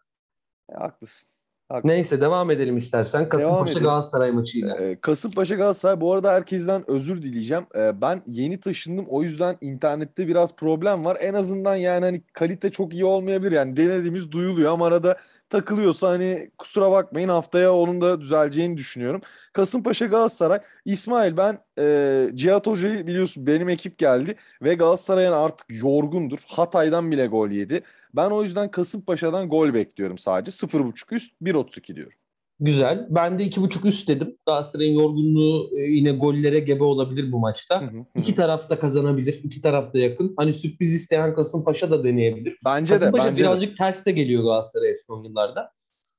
E, 0.69 0.73
haklısın. 0.73 1.29
haklısın. 1.69 1.87
Neyse 1.95 2.21
devam 2.21 2.51
edelim 2.51 2.77
istersen. 2.77 3.29
Kasımpaşa. 3.29 3.79
Galatasaray 3.79 4.31
maçıyla. 4.31 4.77
Ee, 4.77 4.97
Kasımpaşa 5.01 5.55
Galatasaray 5.55 6.01
bu 6.01 6.13
arada 6.13 6.33
herkesten 6.33 6.91
özür 6.91 7.21
dileyeceğim. 7.21 7.65
Ee, 7.75 8.01
ben 8.01 8.21
yeni 8.27 8.59
taşındım 8.59 9.05
o 9.09 9.23
yüzden 9.23 9.57
internette 9.61 10.27
biraz 10.27 10.55
problem 10.55 11.05
var. 11.05 11.17
En 11.21 11.33
azından 11.33 11.75
yani 11.75 12.05
hani 12.05 12.21
kalite 12.33 12.71
çok 12.71 12.93
iyi 12.93 13.05
olmayabilir. 13.05 13.51
Yani 13.51 13.77
denediğimiz 13.77 14.31
duyuluyor 14.31 14.73
ama 14.73 14.87
arada 14.87 15.17
takılıyorsa 15.49 16.09
hani 16.09 16.51
kusura 16.57 16.91
bakmayın 16.91 17.29
haftaya 17.29 17.73
onun 17.73 18.01
da 18.01 18.21
düzeleceğini 18.21 18.77
düşünüyorum. 18.77 19.21
Kasımpaşa 19.53 20.05
Galatasaray 20.05 20.59
İsmail 20.85 21.37
ben 21.37 21.59
e, 21.79 22.29
Cihat 22.35 22.67
Hoca'yı 22.67 23.07
biliyorsun 23.07 23.47
benim 23.47 23.69
ekip 23.69 23.97
geldi 23.97 24.35
ve 24.61 24.73
Galatasaray'ın 24.73 25.31
artık 25.31 25.67
yorgundur. 25.69 26.39
Hatay'dan 26.47 27.11
bile 27.11 27.27
gol 27.27 27.49
yedi. 27.49 27.83
Ben 28.13 28.29
o 28.29 28.43
yüzden 28.43 28.71
Kasımpaşa'dan 28.71 29.49
gol 29.49 29.73
bekliyorum 29.73 30.17
sadece. 30.17 30.51
0.5 30.51 31.15
üst 31.15 31.41
1.32 31.41 31.95
diyorum. 31.95 32.17
Güzel. 32.59 33.07
Ben 33.09 33.39
de 33.39 33.43
iki 33.43 33.61
buçuk 33.61 33.85
üst 33.85 34.07
dedim. 34.07 34.37
Galatasaray'ın 34.45 34.99
yorgunluğu 34.99 35.69
e, 35.77 35.81
yine 35.81 36.11
gollere 36.11 36.59
gebe 36.59 36.83
olabilir 36.83 37.31
bu 37.31 37.39
maçta. 37.39 37.81
Hı 37.81 37.85
hı, 37.85 37.97
hı. 37.97 38.05
İki 38.15 38.35
taraf 38.35 38.69
da 38.69 38.79
kazanabilir. 38.79 39.41
İki 39.43 39.61
taraf 39.61 39.93
da 39.93 39.99
yakın. 39.99 40.33
Hani 40.37 40.53
sürpriz 40.53 40.93
isteyen 40.93 41.35
Kasımpaşa 41.35 41.91
da 41.91 42.03
deneyebilir. 42.03 42.57
Bence 42.65 42.95
de 42.95 42.99
Kasımpaşa 42.99 43.25
bence 43.25 43.43
de. 43.43 43.47
birazcık 43.47 43.77
ters 43.77 44.05
de 44.05 44.11
geliyor 44.11 44.43
Galatasaray'a 44.43 44.95
son 45.07 45.23
yıllarda. 45.23 45.71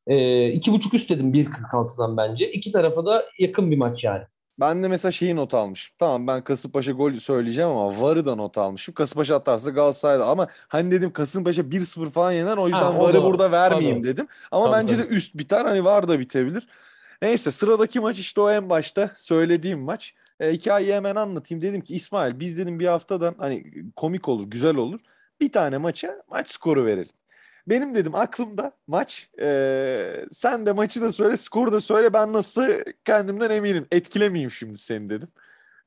Ee, 0.07 0.49
iki 0.49 0.73
buçuk 0.73 0.95
üst 0.95 1.11
dedim 1.11 1.35
1.46'dan 1.35 2.16
bence. 2.16 2.52
İki 2.52 2.73
tarafa 2.73 3.07
da 3.07 3.25
yakın 3.38 3.71
bir 3.71 3.76
maç 3.76 4.04
yani. 4.04 4.25
Ben 4.61 4.83
de 4.83 4.88
mesela 4.88 5.12
şeyi 5.12 5.37
not 5.37 5.55
almışım. 5.55 5.95
Tamam 5.99 6.27
ben 6.27 6.45
Kasımpaşa 6.45 6.93
gol 6.93 7.12
söyleyeceğim 7.12 7.71
ama 7.71 8.00
VAR'ı 8.00 8.27
da 8.27 8.35
not 8.35 8.59
almışım. 8.59 8.95
Kasımpaşa 8.95 9.37
atarsa 9.37 9.71
Galatasaray'da 9.71 10.27
ama 10.27 10.47
hani 10.69 10.91
dedim 10.91 11.12
Kasımpaşa 11.12 11.62
1-0 11.71 12.11
falan 12.11 12.33
yener 12.33 12.57
o 12.57 12.67
yüzden 12.69 12.83
Ha, 12.83 12.99
VAR'ı 13.00 13.15
da- 13.19 13.25
burada 13.25 13.53
vermeyeyim 13.53 14.05
dedim. 14.05 14.29
Ama 14.50 14.65
Tabii, 14.65 14.75
bence 14.77 14.97
tabii. 14.97 15.09
de 15.11 15.15
üst 15.15 15.35
biter 15.35 15.65
hani 15.65 15.85
VAR 15.85 16.09
da 16.09 16.21
bitebilir. 16.21 16.67
Neyse 17.23 17.50
sıradaki 17.50 18.00
maç 18.00 18.19
işte 18.19 18.41
o 18.41 18.50
en 18.50 18.71
başta 18.71 19.11
söylediğim 19.17 19.81
maç. 19.81 20.15
E, 20.41 20.53
hikayeyi 20.53 20.95
hemen 20.95 21.17
anlatayım. 21.17 21.62
Dedim 21.62 21.81
ki 21.81 21.95
İsmail 21.95 22.41
biz 22.41 22.59
dedim 22.59 22.81
bir 22.81 22.87
haftada 22.87 23.35
hani 23.38 23.65
komik 23.97 24.29
olur 24.29 24.45
güzel 24.50 24.77
olur. 24.77 25.00
Bir 25.41 25.53
tane 25.53 25.79
maça 25.79 26.23
maç 26.31 26.49
skoru 26.50 26.85
verelim. 26.87 27.12
Benim 27.68 27.94
dedim 27.94 28.14
aklımda 28.14 28.72
maç. 28.87 29.28
e, 29.40 30.26
sen 30.32 30.66
de 30.66 30.72
maçı 30.72 31.02
da 31.02 31.12
söyle, 31.12 31.37
skoru 31.37 31.72
da 31.72 31.80
söyle. 31.80 32.12
Ben 32.12 32.32
nasıl 32.32 32.66
kendimden 33.04 33.50
eminim. 33.50 33.87
Etkilemeyeyim 33.92 34.50
şimdi 34.50 34.78
seni 34.78 35.08
dedim. 35.08 35.28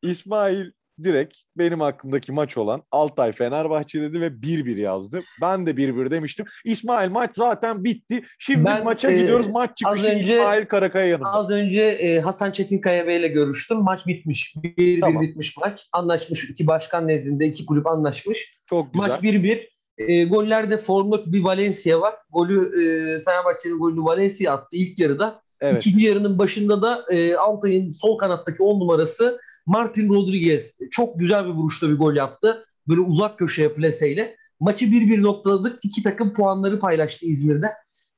İsmail 0.01 0.71
direkt 1.03 1.37
benim 1.57 1.81
aklımdaki 1.81 2.31
maç 2.31 2.57
olan 2.57 2.83
Altay 2.91 3.31
Fenerbahçe 3.31 4.01
dedi 4.01 4.21
ve 4.21 4.27
1-1 4.27 4.79
yazdı. 4.79 5.21
Ben 5.41 5.65
de 5.65 5.71
1-1 5.77 6.11
demiştim. 6.11 6.45
İsmail 6.65 7.09
maç 7.11 7.31
zaten 7.35 7.83
bitti. 7.83 8.23
Şimdi 8.39 8.65
Ben, 8.65 8.83
maça 8.83 9.11
e, 9.11 9.17
gidiyoruz. 9.17 9.47
Maç 9.47 9.77
çıkışı 9.77 10.07
önce- 10.07 10.35
İsmail 10.37 10.65
Karakaya 10.65 11.05
yanımda. 11.05 11.29
Az 11.33 11.51
önce 11.51 11.81
e, 11.81 12.19
Hasan 12.19 12.51
Çetinkaya 12.51 13.07
Bey 13.07 13.17
ile 13.17 13.27
görüştüm. 13.27 13.77
Maç 13.77 14.07
bitmiş. 14.07 14.55
1-1 14.55 15.01
Tamam. 15.01 15.21
bitmiş 15.21 15.57
maç. 15.57 15.87
Anlaşmış. 15.91 16.49
iki 16.49 16.67
başkan 16.67 17.07
nezdinde 17.07 17.45
iki 17.45 17.65
kulüp 17.65 17.87
anlaşmış. 17.87 18.51
Çok 18.69 18.93
güzel. 18.93 19.07
Maç 19.07 19.23
1-1. 19.23 19.71
E, 20.07 20.25
gollerde 20.25 20.77
formda 20.77 21.21
bir 21.25 21.43
Valencia 21.43 22.01
var. 22.01 22.15
Golü 22.29 22.65
e, 22.65 22.83
Fenerbahçe'nin 23.23 23.79
golünü 23.79 24.03
Valencia 24.03 24.53
attı 24.53 24.67
ilk 24.71 24.99
yarıda. 24.99 25.41
Evet. 25.61 25.85
İkinci 25.85 26.05
yarının 26.05 26.37
başında 26.37 26.81
da 26.81 27.05
e, 27.09 27.35
Altay'ın 27.35 27.91
sol 27.91 28.17
kanattaki 28.17 28.63
10 28.63 28.79
numarası 28.79 29.39
Martin 29.65 30.09
Rodriguez 30.09 30.77
çok 30.91 31.19
güzel 31.19 31.45
bir 31.45 31.51
vuruşla 31.51 31.89
bir 31.89 31.97
gol 31.97 32.15
yaptı. 32.15 32.65
Böyle 32.87 33.01
uzak 33.01 33.39
köşeye 33.39 33.73
plaseyle. 33.73 34.35
Maçı 34.59 34.85
1-1 34.85 35.23
noktaladık. 35.23 35.79
İki 35.85 36.03
takım 36.03 36.33
puanları 36.33 36.79
paylaştı 36.79 37.25
İzmir'de. 37.25 37.67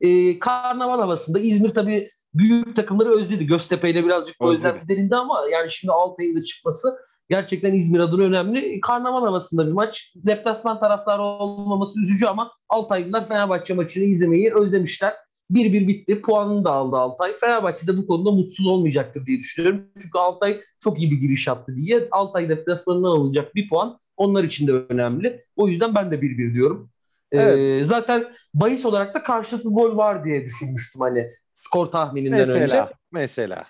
E, 0.01 0.39
karnaval 0.39 0.99
havasında 0.99 1.39
İzmir 1.39 1.69
tabii 1.69 2.09
büyük 2.33 2.75
takımları 2.75 3.09
özledi. 3.09 3.47
Göztepe 3.47 3.89
ile 3.89 4.05
birazcık 4.05 4.41
Özledi. 4.41 4.67
özlem 4.67 4.87
derindi 4.89 5.15
ama 5.15 5.41
yani 5.51 5.69
şimdi 5.69 5.91
Altay'ın 5.91 6.37
da 6.37 6.41
çıkması 6.41 6.97
gerçekten 7.33 7.73
İzmir 7.73 7.99
adına 7.99 8.23
önemli. 8.23 8.81
Karnaval 8.81 9.25
havasında 9.25 9.67
bir 9.67 9.71
maç. 9.71 10.13
Deplasman 10.15 10.79
taraftarı 10.79 11.21
olmaması 11.21 12.01
üzücü 12.01 12.25
ama 12.25 12.51
Altaylılar 12.69 13.27
Fenerbahçe 13.27 13.73
maçını 13.73 14.03
izlemeyi 14.03 14.53
özlemişler. 14.53 15.13
1-1 15.51 15.87
bitti. 15.87 16.21
Puanını 16.21 16.65
da 16.65 16.71
aldı 16.71 16.97
Altay. 16.97 17.33
Fenerbahçe 17.33 17.87
de 17.87 17.97
bu 17.97 18.07
konuda 18.07 18.31
mutsuz 18.31 18.67
olmayacaktır 18.67 19.25
diye 19.25 19.39
düşünüyorum. 19.39 19.81
Çünkü 20.01 20.17
Altay 20.17 20.61
çok 20.83 20.99
iyi 20.99 21.11
bir 21.11 21.17
giriş 21.17 21.47
yaptı 21.47 21.75
diye. 21.75 22.07
Altay 22.11 22.49
deplasmanından 22.49 23.09
alınacak 23.09 23.55
bir 23.55 23.69
puan 23.69 23.97
onlar 24.17 24.43
için 24.43 24.67
de 24.67 24.71
önemli. 24.71 25.45
O 25.55 25.67
yüzden 25.67 25.95
ben 25.95 26.11
de 26.11 26.15
1-1 26.15 26.53
diyorum. 26.53 26.89
Ee, 27.31 27.41
Evet. 27.41 27.87
zaten 27.87 28.25
bahis 28.53 28.85
olarak 28.85 29.15
da 29.15 29.23
karşılıklı 29.23 29.69
gol 29.69 29.97
var 29.97 30.25
diye 30.25 30.45
düşünmüştüm 30.45 31.01
hani 31.01 31.31
skor 31.53 31.85
tahmininden 31.85 32.39
Mesela, 32.39 32.63
önce. 32.83 32.93
mesela. 33.11 33.63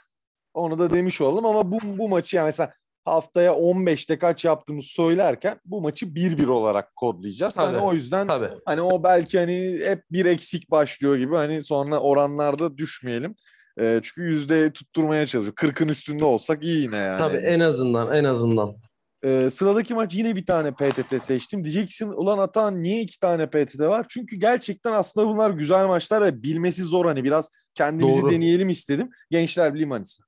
Onu 0.53 0.79
da 0.79 0.91
demiş 0.91 1.21
oldum 1.21 1.45
ama 1.45 1.71
bu, 1.71 1.79
bu 1.83 2.09
maçı 2.09 2.35
yani 2.35 2.45
mesela 2.45 2.73
haftaya 3.05 3.51
15'te 3.51 4.19
kaç 4.19 4.45
yaptığımızı 4.45 4.87
söylerken 4.87 5.59
bu 5.65 5.81
maçı 5.81 6.05
1-1 6.05 6.47
olarak 6.47 6.95
kodlayacağız. 6.95 7.57
Hani 7.57 7.73
Tabii, 7.73 7.83
o 7.83 7.93
yüzden 7.93 8.27
Tabii. 8.27 8.49
Hani 8.65 8.81
o 8.81 9.03
belki 9.03 9.39
hani 9.39 9.79
hep 9.85 10.03
bir 10.11 10.25
eksik 10.25 10.71
başlıyor 10.71 11.15
gibi 11.15 11.35
hani 11.35 11.63
sonra 11.63 11.99
oranlarda 11.99 12.77
düşmeyelim. 12.77 13.35
Ee, 13.79 13.99
çünkü 14.03 14.21
yüzde 14.21 14.73
tutturmaya 14.73 15.25
çalışıyor. 15.25 15.55
40'ın 15.55 15.87
üstünde 15.87 16.25
olsak 16.25 16.63
iyi 16.63 16.81
yine 16.81 16.97
yani. 16.97 17.19
Tabii 17.19 17.37
en 17.37 17.59
azından 17.59 18.15
en 18.15 18.23
azından. 18.23 18.75
Ee, 19.25 19.49
sıradaki 19.53 19.93
maç 19.93 20.15
yine 20.15 20.35
bir 20.35 20.45
tane 20.45 20.71
PTT 20.71 21.23
seçtim. 21.23 21.63
Diyeceksin 21.63 22.07
ulan 22.07 22.37
Atan 22.37 22.83
niye 22.83 23.01
iki 23.01 23.19
tane 23.19 23.49
PTT 23.49 23.79
var? 23.79 24.05
Çünkü 24.09 24.35
gerçekten 24.35 24.93
aslında 24.93 25.27
bunlar 25.27 25.49
güzel 25.49 25.87
maçlar 25.87 26.21
ve 26.21 26.43
bilmesi 26.43 26.83
zor 26.83 27.05
hani 27.05 27.23
biraz 27.23 27.49
kendimizi 27.75 28.21
Doğru. 28.21 28.31
deneyelim 28.31 28.69
istedim. 28.69 29.09
Gençler 29.31 29.73
Birliği 29.73 29.85
Manisa. 29.85 30.23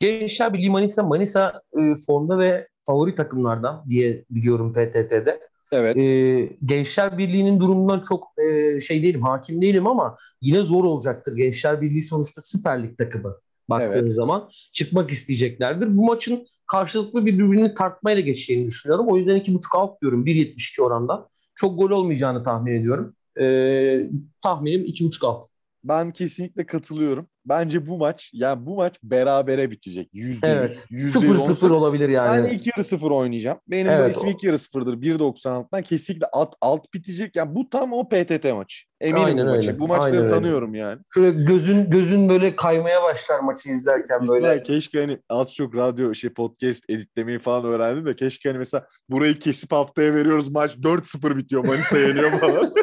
Gençler 0.00 0.52
Birliği 0.52 0.70
Manisa, 0.70 1.02
Manisa 1.02 1.62
e, 1.78 1.80
formda 2.06 2.38
ve 2.38 2.68
favori 2.86 3.14
takımlardan 3.14 3.84
diye 3.88 4.24
biliyorum 4.30 4.72
PTT'de. 4.72 5.40
Evet. 5.72 5.96
E, 5.96 6.48
Gençler 6.64 7.18
Birliği'nin 7.18 7.60
durumundan 7.60 8.02
çok 8.08 8.28
e, 8.38 8.80
şey 8.80 9.02
değilim, 9.02 9.22
hakim 9.22 9.62
değilim 9.62 9.86
ama 9.86 10.16
yine 10.40 10.62
zor 10.62 10.84
olacaktır. 10.84 11.36
Gençler 11.36 11.80
Birliği 11.80 12.02
sonuçta 12.02 12.42
Süper 12.44 12.82
Lig 12.82 12.98
takımı 12.98 13.36
baktığın 13.68 13.98
Evet. 13.98 14.12
zaman 14.12 14.50
çıkmak 14.72 15.10
isteyeceklerdir. 15.10 15.96
Bu 15.96 16.06
maçın 16.06 16.46
karşılıklı 16.66 17.26
birbirini 17.26 17.74
tartmayla 17.74 18.22
geçeceğini 18.22 18.66
düşünüyorum. 18.66 19.06
O 19.08 19.16
yüzden 19.16 19.36
2.5 19.36 19.76
alt 19.78 20.00
diyorum 20.00 20.26
1.72 20.26 20.82
oranda. 20.82 21.28
Çok 21.54 21.78
gol 21.78 21.90
olmayacağını 21.90 22.42
tahmin 22.42 22.72
ediyorum. 22.72 23.14
E, 23.40 24.10
tahminim 24.42 24.84
2.5 24.84 25.26
alt. 25.26 25.44
Ben 25.84 26.10
kesinlikle 26.10 26.66
katılıyorum. 26.66 27.26
Bence 27.48 27.86
bu 27.86 27.98
maç 27.98 28.30
yani 28.34 28.66
bu 28.66 28.76
maç 28.76 28.94
berabere 29.02 29.70
bitecek. 29.70 30.08
Yüzde 30.12 30.46
Evet. 30.48 30.84
yüz. 30.90 31.14
Yüzde 31.14 31.18
0-0 31.18 31.70
olabilir 31.70 32.08
yani. 32.08 32.44
Ben 32.44 32.50
ilk 32.50 32.66
yarı 32.66 32.84
sıfır 32.84 33.10
oynayacağım. 33.10 33.58
Benim 33.68 33.88
Evet, 33.90 34.16
ismi 34.16 34.30
ilk 34.30 34.44
yarı 34.44 34.58
sıfırdır. 34.58 34.94
1.96'dan 34.94 35.82
kesinlikle 35.82 36.26
alt, 36.32 36.54
alt 36.60 36.94
bitecek. 36.94 37.36
Yani 37.36 37.54
bu 37.54 37.70
tam 37.70 37.92
o 37.92 38.08
PTT 38.08 38.44
maçı. 38.54 38.86
Eminim 39.00 39.24
Aynen 39.24 39.46
bu 39.46 39.50
maçı. 39.50 39.68
öyle, 39.70 39.78
Bu 39.80 39.88
maçları 39.88 40.04
aynen 40.06 40.20
öyle. 40.20 40.28
tanıyorum 40.34 40.74
yani. 40.74 41.00
Şöyle 41.14 41.30
gözün 41.44 41.90
gözün 41.90 42.28
böyle 42.28 42.56
kaymaya 42.56 43.02
başlar 43.02 43.40
maçı 43.40 43.70
izlerken 43.70 44.28
böyle. 44.28 44.46
İsmail, 44.46 44.64
keşke 44.64 45.00
hani 45.00 45.18
az 45.28 45.54
çok 45.54 45.76
radyo 45.76 46.14
şey 46.14 46.30
podcast 46.30 46.90
editlemeyi 46.90 47.38
falan 47.38 47.64
öğrendim 47.64 48.06
de 48.06 48.16
keşke 48.16 48.48
hani 48.48 48.58
mesela 48.58 48.86
burayı 49.10 49.38
kesip 49.38 49.72
haftaya 49.72 50.14
veriyoruz 50.14 50.48
maç 50.48 50.76
4-0 50.76 51.36
bitiyor 51.36 51.64
Manisa 51.64 51.98
yeniyor 51.98 52.40
falan. 52.40 52.74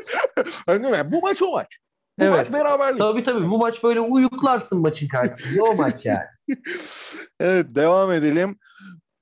hani 0.65 1.12
bu 1.12 1.22
maç 1.22 1.41
o 1.41 1.51
maç. 1.51 1.67
Bu 2.20 2.24
Evet. 2.24 2.38
maç 2.38 2.53
beraberlik. 2.53 3.00
Tabii 3.00 3.24
tabii 3.24 3.50
bu 3.50 3.58
maç 3.58 3.84
böyle 3.84 4.00
uyuklarsın 4.00 4.82
maçın 4.82 5.08
karşısında 5.08 5.63
o 5.63 5.75
maç 5.75 6.05
yani. 6.05 6.25
evet 7.39 7.75
devam 7.75 8.12
edelim. 8.12 8.60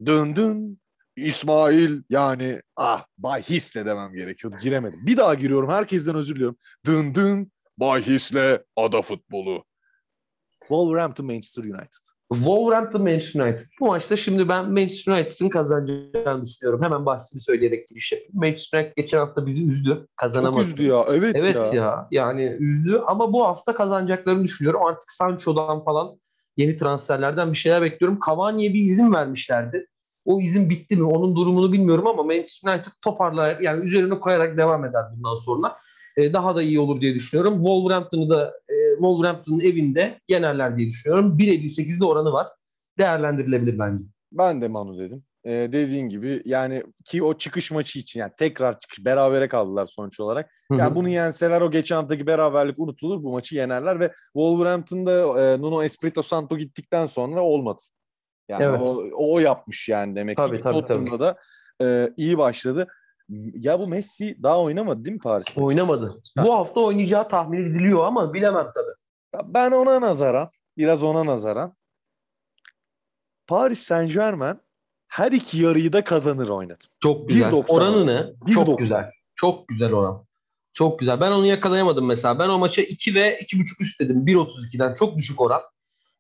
Dın 0.06 0.82
İsmail 1.16 2.04
yani 2.10 2.62
ah 2.76 3.06
Bay 3.18 3.42
His'le 3.42 3.76
demem 3.76 4.14
gerekiyordu. 4.14 4.58
Giremedim. 4.62 5.00
Bir 5.06 5.18
daha 5.18 5.34
giriyorum. 5.34 5.70
Herkesten 5.70 6.16
özür 6.16 6.36
diliyorum. 6.36 6.58
Dın 6.86 7.16
dın 7.16 7.52
Bay 7.78 8.02
His'le 8.02 8.60
ada 8.76 9.02
futbolu. 9.02 9.66
Wolverhampton 10.60 11.26
Manchester 11.26 11.64
United. 11.64 12.11
Wolverhampton 12.36 13.02
Manchester 13.02 13.42
United. 13.42 13.66
Bu 13.80 13.86
maçta 13.86 14.18
şimdi 14.18 14.50
ben 14.50 14.72
Manchester 14.72 15.14
United'ın 15.14 15.50
kazanacağını 15.50 16.46
düşünüyorum. 16.46 16.84
Hemen 16.84 17.06
bahsini 17.06 17.42
söyleyerek 17.42 17.88
giriş 17.88 18.12
yapayım. 18.12 18.32
Manchester 18.34 18.80
United 18.80 18.94
geçen 18.98 19.18
hafta 19.18 19.46
bizi 19.46 19.68
üzdü. 19.68 19.90
Çok 19.90 20.18
Kazanamadı. 20.18 20.64
üzdü 20.64 20.84
ya. 20.84 21.06
Evet, 21.10 21.36
Evet 21.40 21.56
ya. 21.56 21.66
ya. 21.74 22.08
Yani 22.12 22.58
üzdü 22.60 23.02
ama 23.08 23.34
bu 23.34 23.46
hafta 23.46 23.74
kazanacaklarını 23.74 24.44
düşünüyorum. 24.44 24.82
Artık 24.86 25.12
Sancho'dan 25.12 25.84
falan 25.84 26.20
yeni 26.58 26.78
transferlerden 26.78 27.52
bir 27.52 27.58
şeyler 27.58 27.82
bekliyorum. 27.82 28.20
Cavani'ye 28.28 28.74
bir 28.74 28.84
izin 28.84 29.14
vermişlerdi. 29.14 29.88
O 30.26 30.42
izin 30.42 30.70
bitti 30.70 30.96
mi? 30.96 31.04
Onun 31.04 31.36
durumunu 31.36 31.74
bilmiyorum 31.74 32.08
ama 32.08 32.24
Manchester 32.24 32.74
United 32.74 32.92
toparlar 33.04 33.60
yani 33.60 33.86
üzerine 33.86 34.20
koyarak 34.20 34.58
devam 34.58 34.86
eder 34.86 35.04
bundan 35.16 35.36
sonra. 35.36 35.76
Ee, 36.18 36.34
daha 36.34 36.56
da 36.56 36.62
iyi 36.62 36.80
olur 36.80 37.02
diye 37.02 37.14
düşünüyorum. 37.14 37.54
Wolverhampton'ı 37.54 38.30
da 38.30 38.54
e, 38.70 38.76
Wolverhampton'ın 39.02 39.60
evinde 39.60 40.20
yenerler 40.28 40.78
diye 40.78 40.88
düşünüyorum. 40.88 41.38
1.58'de 41.38 42.06
oranı 42.06 42.32
var. 42.32 42.48
Değerlendirilebilir 42.98 43.80
bence. 43.80 44.04
Ben 44.32 44.62
de 44.62 44.68
Manu 44.68 45.00
dedim. 45.00 45.24
Ee, 45.46 45.52
dediğin 45.52 46.10
gibi 46.10 46.42
yani 46.46 46.84
ki 47.06 47.24
o 47.24 47.38
çıkış 47.38 47.72
maçı 47.72 48.00
için 48.00 48.20
yani 48.20 48.32
tekrar 48.38 48.80
çıkış 48.80 49.06
berabere 49.06 49.48
kaldılar 49.48 49.86
sonuç 49.86 50.20
olarak. 50.20 50.52
Yani 50.72 50.96
bunu 50.96 51.10
yenseler 51.10 51.62
o 51.62 51.72
geçen 51.72 51.96
haftaki 51.96 52.28
beraberlik 52.28 52.80
unutulur. 52.80 53.24
Bu 53.24 53.32
maçı 53.32 53.56
yenerler 53.56 54.00
ve 54.00 54.12
Wolverhampton'da 54.34 55.42
e, 55.42 55.62
Nuno 55.62 55.84
Espirito 55.84 56.22
Santo 56.22 56.58
gittikten 56.58 57.06
sonra 57.06 57.44
olmadı. 57.44 57.82
Yani 58.50 58.64
Evet. 58.64 58.80
o, 58.84 59.04
o 59.14 59.40
yapmış 59.40 59.90
yani 59.90 60.16
demek 60.16 60.38
Tabii, 60.38 60.58
ki. 60.58 60.64
tabii, 60.64 60.74
Tottenham'da 60.74 61.20
da 61.20 61.38
e, 61.84 62.10
iyi 62.18 62.38
başladı. 62.38 62.88
Ya 63.54 63.80
bu 63.80 63.88
Messi 63.88 64.38
daha 64.44 64.62
oynamadı 64.62 65.06
değil 65.06 65.16
mi 65.16 65.22
Paris'te? 65.22 65.62
Oynamadı. 65.62 66.22
Ha. 66.38 66.46
Bu 66.46 66.54
hafta 66.54 66.80
oynayacağı 66.80 67.30
tahmin 67.30 67.62
ediliyor 67.62 68.06
ama 68.06 68.34
bilemem 68.34 68.68
tabii. 68.76 69.44
Ben 69.54 69.72
ona 69.72 70.02
nazaran, 70.02 70.50
biraz 70.78 71.04
ona 71.04 71.26
nazaran 71.26 71.76
Paris 73.48 73.80
Saint 73.80 74.14
Germain 74.14 74.58
her 75.08 75.32
iki 75.32 75.58
yarıyı 75.58 75.94
da 75.94 76.04
kazanır 76.04 76.50
oynadım. 76.50 76.88
Çok 77.00 77.30
güzel. 77.30 77.52
1.90. 77.52 77.66
Oranı 77.68 78.08
ne? 78.08 78.12
1.90. 78.12 78.54
Çok 78.54 78.80
güzel. 78.80 79.12
Çok 79.36 79.68
güzel 79.68 79.94
oran. 79.94 80.26
Çok 80.74 81.00
güzel. 81.00 81.22
Ben 81.22 81.32
onu 81.32 81.46
yakalayamadım 81.46 82.06
mesela. 82.06 82.40
Ben 82.40 82.50
o 82.50 82.58
maça 82.58 82.82
2 82.82 83.16
ve 83.16 83.40
2.5 83.40 83.82
üst 83.82 84.00
dedim. 84.00 84.26
1.32'den 84.26 84.94
çok 84.94 85.18
düşük 85.18 85.42
oran. 85.42 85.62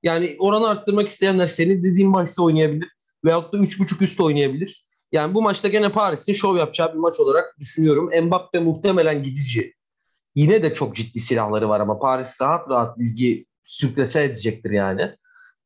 Yani 0.03 0.35
oranı 0.39 0.67
arttırmak 0.67 1.07
isteyenler 1.07 1.47
senin 1.47 1.83
dediğin 1.83 2.13
bahsi 2.13 2.41
oynayabilir. 2.41 2.89
Veyahut 3.25 3.53
da 3.53 3.57
3.5 3.57 4.03
üst 4.03 4.19
oynayabilir. 4.19 4.85
Yani 5.11 5.33
bu 5.33 5.41
maçta 5.41 5.67
gene 5.67 5.89
Paris'in 5.91 6.33
şov 6.33 6.57
yapacağı 6.57 6.93
bir 6.93 6.99
maç 6.99 7.19
olarak 7.19 7.59
düşünüyorum. 7.59 8.25
Mbappe 8.25 8.59
muhtemelen 8.59 9.23
gidici. 9.23 9.73
Yine 10.35 10.63
de 10.63 10.73
çok 10.73 10.95
ciddi 10.95 11.19
silahları 11.19 11.69
var 11.69 11.79
ama 11.79 11.99
Paris 11.99 12.41
rahat 12.41 12.69
rahat 12.69 12.99
bilgi 12.99 13.45
sürklese 13.63 14.23
edecektir 14.23 14.71
yani. 14.71 15.15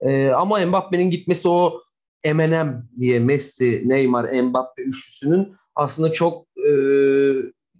Ee, 0.02 0.30
ama 0.30 0.66
Mbappe'nin 0.66 1.10
gitmesi 1.10 1.48
o 1.48 1.82
M&M 2.24 2.84
diye 3.00 3.20
Messi, 3.20 3.84
Neymar, 3.86 4.42
Mbappe 4.42 4.82
üçlüsünün 4.82 5.56
aslında 5.76 6.12
çok 6.12 6.48
e, 6.58 6.72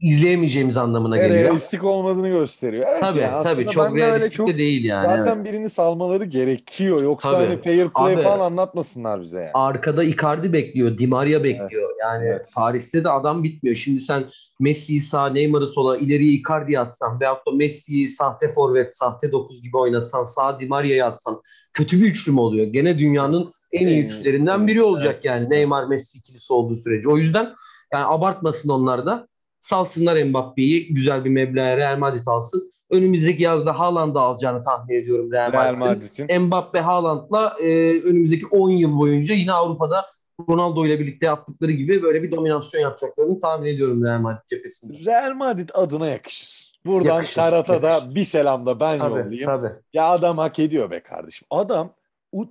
izleyemeyeceğimiz 0.06 0.78
anlamına 0.78 1.18
geliyor. 1.18 1.40
Realistik 1.44 1.84
olmadığını 1.84 2.30
gösteriyor. 2.30 2.86
Evet 2.90 3.02
Tabii 3.02 3.20
yani 3.20 3.44
tabii 3.44 3.66
çok 3.66 3.96
realistik 3.96 4.34
çok 4.34 4.48
de 4.48 4.58
değil 4.58 4.86
yani. 4.86 5.02
zaten 5.02 5.36
evet. 5.36 5.46
birini 5.46 5.70
salmaları 5.70 6.26
gerekiyor. 6.26 7.02
Yoksa 7.04 7.32
Tabii. 7.32 7.46
hani 7.46 7.62
fair 7.62 7.90
play 7.90 8.14
Abi- 8.14 8.22
falan 8.22 8.40
anlatmasınlar 8.40 9.22
bize 9.22 9.40
yani. 9.40 9.52
Arkada 9.54 10.04
Icardi 10.04 10.54
bekliyor, 10.54 10.98
Di 10.98 11.08
Maria 11.08 11.44
bekliyor. 11.44 11.90
yani 12.00 12.26
evet. 12.28 12.50
Paris'te 12.56 13.04
de 13.04 13.10
adam 13.10 13.44
bitmiyor. 13.44 13.76
Şimdi 13.76 14.00
sen 14.00 14.24
Messi'yi 14.60 15.02
sağ, 15.02 15.30
Neymar'ı 15.30 15.68
sola, 15.68 15.98
ileriye 15.98 16.32
Icardi'ye 16.32 16.80
atsan 16.80 17.20
veyahut 17.20 17.48
da 17.48 17.52
Messi'yi 17.52 18.10
sahte 18.10 18.54
forvet, 18.54 18.98
sahte 18.98 19.32
9 19.32 19.62
gibi 19.64 19.78
oynatsan, 19.78 20.24
sağ 20.24 20.60
Di 20.60 20.66
Maria'ya 20.66 21.08
atsan 21.08 21.42
kötü 21.74 22.00
bir 22.02 22.06
üçlü 22.06 22.32
mü 22.32 22.40
oluyor? 22.40 22.68
Gene 22.68 23.00
dünyanın 23.00 23.54
en 23.72 23.88
iyi 23.88 23.98
En- 24.00 24.04
üçlülerinden 24.04 24.68
biri 24.68 24.78
evet, 24.78 24.88
olacak 24.88 25.14
evet. 25.14 25.26
yani 25.26 25.50
Neymar 25.50 25.84
Messi 25.84 26.18
ikilisi 26.18 26.54
olduğu 26.54 26.78
sürece. 26.78 27.10
O 27.10 27.18
yüzden 27.18 27.54
yani 27.94 28.06
abartmasın 28.06 28.70
onlar 28.70 29.06
da. 29.06 29.28
Salsınlar 29.70 30.24
Mbappe'yi 30.24 30.94
güzel 30.94 31.26
bir 31.26 31.30
meblağa 31.30 31.78
Real 31.78 31.98
Madrid 31.98 32.28
alsın. 32.28 32.72
Önümüzdeki 32.92 33.44
yazda 33.44 33.80
Haaland'ı 33.80 34.20
alacağını 34.20 34.64
tahmin 34.64 34.96
ediyorum 34.96 35.32
Real, 35.32 35.54
Real 35.54 35.76
Madrid'in. 35.76 36.08
Madrid'in. 36.26 36.42
Mbappe 36.42 36.80
Haaland'la 36.80 37.58
e, 37.60 38.00
önümüzdeki 38.02 38.46
10 38.48 38.70
yıl 38.70 39.00
boyunca 39.00 39.36
yine 39.36 39.52
Avrupa'da 39.52 40.06
Ronaldo 40.50 40.86
ile 40.86 41.00
birlikte 41.00 41.26
yaptıkları 41.26 41.72
gibi 41.72 42.04
böyle 42.04 42.24
bir 42.24 42.32
dominasyon 42.32 42.82
yapacaklarını 42.82 43.40
tahmin 43.40 43.66
ediyorum 43.68 44.04
Real 44.04 44.20
Madrid 44.20 44.48
cephesinde. 44.48 45.12
Real 45.12 45.34
Madrid 45.36 45.70
adına 45.74 46.08
yakışır. 46.08 46.76
Buradan 46.86 47.16
Yakışır, 47.16 47.34
Serhat'a 47.34 47.82
da 47.84 47.90
yakışır. 47.90 48.16
bir 48.16 48.24
selam 48.24 48.66
da 48.66 48.80
ben 48.80 48.98
Tabii 49.00 49.10
yollayayım. 49.20 49.46
tabii. 49.46 49.68
Ya 49.94 50.10
adam 50.10 50.38
hak 50.38 50.60
ediyor 50.60 50.92
be 50.92 51.00
kardeşim. 51.00 51.48
Adam 51.52 51.90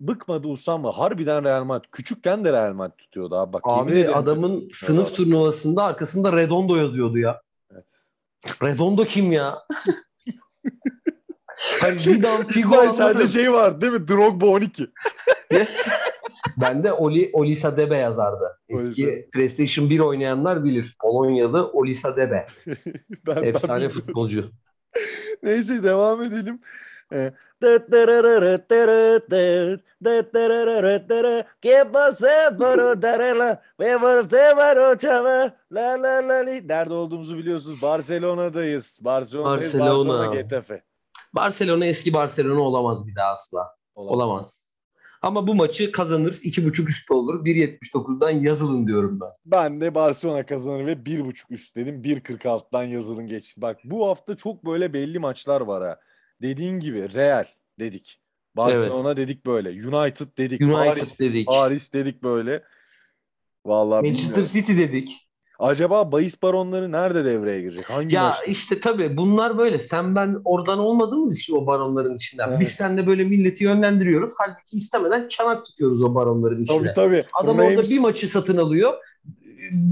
bıkmadı 0.01 0.49
usanma. 0.49 0.99
Harbiden 0.99 1.45
Real 1.45 1.65
Madrid. 1.65 1.89
Küçükken 1.93 2.45
de 2.45 2.53
Real 2.53 2.73
Madrid 2.73 2.99
tutuyordu 2.99 3.37
abi. 3.37 3.53
Bak, 3.53 3.63
Abi 3.65 4.09
adamın 4.09 4.69
sınıf 4.73 5.15
turnuvasında 5.15 5.85
arkasında 5.85 6.33
Redondo 6.33 6.77
yazıyordu 6.77 7.19
ya. 7.19 7.43
Evet. 7.73 7.85
Redondo 8.63 9.05
kim 9.05 9.33
ya? 9.33 9.59
hani 11.81 11.99
Zidane, 11.99 12.47
Figo 12.47 12.85
İsmail 12.85 12.91
sende 12.91 13.29
şey 13.29 13.53
var 13.53 13.81
değil 13.81 13.93
mi? 13.93 14.09
Drogba 14.09 14.47
12. 14.47 14.87
Bende 16.57 16.93
Oli, 16.93 17.31
Olisa 17.33 17.77
Debe 17.77 17.97
yazardı. 17.97 18.59
Eski 18.69 19.07
Olisa. 19.07 19.31
PlayStation 19.33 19.91
1 19.91 19.99
oynayanlar 19.99 20.65
bilir. 20.65 20.97
Polonyalı 21.01 21.71
Olisa 21.73 22.17
Debe. 22.17 22.47
Ben, 23.27 23.37
ben 23.37 23.43
Efsane 23.43 23.75
bilmiyorum. 23.75 24.01
futbolcu. 24.01 24.51
Neyse 25.43 25.83
devam 25.83 26.23
edelim. 26.23 26.61
¿Qué 31.61 31.85
pasa 31.93 32.57
por 32.59 33.03
darela? 33.03 33.63
Ve 33.81 34.03
varte 34.03 34.57
var 34.57 34.77
o 34.77 34.99
çava. 34.99 35.57
La 35.73 36.03
la 36.03 36.29
la 36.29 36.41
li. 36.41 36.69
Nerede 36.69 36.95
olduğumuzu 36.95 37.39
biliyorsunuz. 37.39 37.83
Barcelona'dayız. 37.83 38.99
Barcelona'dayız. 39.03 39.75
Barcelona. 39.75 40.19
Barcelona 40.19 40.35
Getafe. 40.35 40.83
Barcelona 41.33 41.87
eski 41.87 42.13
Barcelona 42.13 42.61
olamaz 42.61 43.07
bir 43.07 43.17
daha 43.17 43.33
asla. 43.33 43.75
Olamaz. 43.95 44.65
Ama 45.23 45.47
bu 45.47 45.55
maçı 45.55 45.93
kazanır. 45.93 46.33
2.5 46.33 46.89
üstü 46.89 47.13
olur. 47.13 47.45
1.79'dan 47.45 48.31
yazılın 48.31 48.87
diyorum 48.87 49.21
ben. 49.21 49.31
Ben 49.47 49.81
de 49.81 49.95
Barcelona 49.95 50.47
kazanır 50.47 50.87
ve 50.87 50.93
1.5 50.93 51.45
üst 51.51 51.77
dedim. 51.77 52.03
1.46'dan 52.03 52.83
yazılın 52.83 53.27
geçti. 53.27 53.63
Bak 53.63 53.79
bu 53.85 54.09
hafta 54.09 54.37
çok 54.37 54.67
böyle 54.67 54.93
belli 54.93 55.19
maçlar 55.19 55.61
var 55.61 55.83
ha. 55.83 55.99
Dediğin 56.43 56.81
gibi 56.81 57.15
Real 57.15 57.45
dedik. 57.79 58.21
Barcelona 58.57 59.17
dedik 59.17 59.47
böyle. 59.47 59.69
United 59.69 60.39
dedik. 60.39 60.61
United 60.61 60.75
Paris, 60.75 61.19
dedik. 61.19 61.47
Paris 61.47 61.93
dedik 61.93 62.23
böyle. 62.23 62.63
Vallahi 63.67 64.03
Manchester 64.03 64.29
bilmiyorum. 64.31 64.53
City 64.53 64.79
dedik. 64.79 65.29
Acaba 65.59 66.13
bahis 66.13 66.43
baronları 66.43 66.93
nerede 66.93 67.25
devreye 67.25 67.61
girecek? 67.61 67.91
Hangi 67.91 68.15
Ya 68.15 68.23
maç? 68.29 68.39
işte 68.47 68.81
tabii 68.81 69.17
bunlar 69.17 69.59
böyle. 69.59 69.79
Sen 69.81 70.15
ben 70.17 70.37
oradan 70.45 70.79
olmadığımız 70.79 71.39
için 71.41 71.57
o 71.57 71.67
baronların 71.67 72.15
içinden. 72.15 72.49
Evet. 72.49 72.61
Biz 72.61 72.69
seninle 72.69 73.07
böyle 73.07 73.25
milleti 73.25 73.65
yönlendiriyoruz. 73.65 74.35
Halbuki 74.39 74.77
istemeden 74.77 75.29
çanak 75.29 75.65
tutuyoruz 75.65 76.03
o 76.03 76.15
baronların 76.15 76.63
içine. 76.63 76.79
Tabii 76.79 76.95
tabii. 76.95 77.25
Adam 77.33 77.57
Reims- 77.57 77.77
orada 77.77 77.91
bir 77.91 77.99
maçı 77.99 78.29
satın 78.29 78.57
alıyor. 78.57 78.95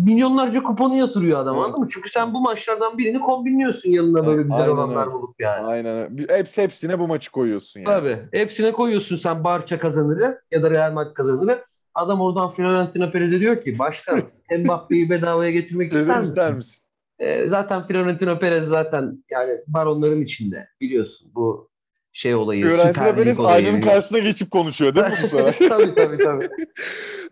Milyonlarca 0.05 0.63
kuponu 0.63 0.97
yatırıyor 0.97 1.39
adam 1.39 1.57
Evet. 1.57 1.65
anladın 1.65 1.81
mı? 1.81 1.89
Çünkü 1.93 2.11
sen 2.11 2.35
bu 2.35 2.41
maçlardan 2.41 2.99
birini 2.99 3.21
kombinliyorsun 3.21 3.91
yanına 3.91 4.27
böyle 4.27 4.43
güzel 4.43 4.61
aynen 4.61 4.73
oranlar 4.73 5.07
öyle. 5.07 5.13
bulup 5.13 5.41
yani. 5.41 5.67
Aynen 5.67 5.97
öyle. 5.97 6.37
Hepsi, 6.39 6.63
hepsine 6.63 6.99
bu 6.99 7.09
maçı 7.09 7.31
koyuyorsun 7.33 7.81
yani. 7.81 7.87
Tabii. 7.95 8.19
Hepsine 8.33 8.73
koyuyorsun 8.73 9.17
sen 9.17 9.45
Barça 9.45 9.79
kazanırı 9.79 10.41
ya 10.51 10.63
da 10.63 10.71
Real 10.71 10.93
Madrid 10.93 11.15
kazanırı. 11.15 11.65
Adam 11.95 12.21
oradan 12.21 12.51
Fiorentina 12.51 13.11
Perez'e 13.11 13.41
diyor 13.41 13.61
ki 13.61 13.79
başkan 13.79 14.23
Mbappe'yi 14.59 15.11
bedavaya 15.11 15.51
getirmek 15.51 15.93
ister 15.93 16.19
misin? 16.19 16.31
ister 16.33 16.55
misin? 16.55 16.85
Ee, 17.19 17.49
zaten 17.49 17.87
Florentino 17.87 18.39
Perez 18.39 18.65
zaten 18.65 19.25
yani 19.31 19.51
baronların 19.67 20.21
içinde 20.21 20.69
biliyorsun 20.81 21.31
bu 21.35 21.71
şey 22.13 22.35
olayı. 22.35 22.67
Olayı. 22.67 23.35
aynanın 23.39 23.81
karşısına 23.81 24.19
geçip 24.19 24.51
konuşuyor 24.51 24.95
değil 24.95 25.07
mi 25.07 25.19
bu 25.23 25.27
sefer? 25.27 25.57
Tabii 25.69 25.95
tabii 25.95 26.19
tabii. 26.19 26.49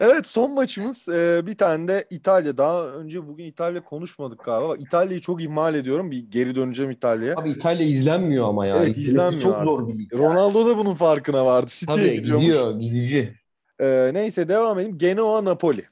Evet 0.01 0.27
son 0.27 0.55
maçımız 0.55 1.09
e, 1.09 1.47
bir 1.47 1.57
tane 1.57 1.89
de 1.89 2.05
İtalya. 2.11 2.59
Daha 2.59 2.87
önce 2.87 3.29
bugün 3.29 3.45
İtalya 3.45 3.85
konuşmadık 3.85 4.45
galiba. 4.45 4.69
Bak, 4.69 4.81
İtalya'yı 4.81 5.21
çok 5.21 5.43
ihmal 5.43 5.75
ediyorum. 5.75 6.11
Bir 6.11 6.19
geri 6.31 6.55
döneceğim 6.55 6.91
İtalya'ya. 6.91 7.37
Abi 7.37 7.51
İtalya 7.51 7.87
izlenmiyor 7.87 8.49
ama 8.49 8.67
ya. 8.67 8.77
Evet, 8.77 8.97
İzlemesi 8.97 9.11
izlenmiyor 9.11 9.43
çok 9.43 9.55
artık. 9.55 9.65
zor 9.67 9.89
bir 9.89 9.99
lig. 9.99 10.15
Ronaldo 10.15 10.67
da 10.67 10.79
bunun 10.79 10.95
farkına 10.95 11.47
vardı. 11.47 11.71
City'ye 11.71 11.97
Tabii 12.07 12.15
gidiyormuş. 12.17 12.47
gidiyor, 12.47 12.79
gidici. 12.81 13.35
E, 13.81 14.11
neyse 14.15 14.49
devam 14.49 14.79
edelim. 14.79 14.99
Genoa 14.99 15.45
Napoli. 15.45 15.85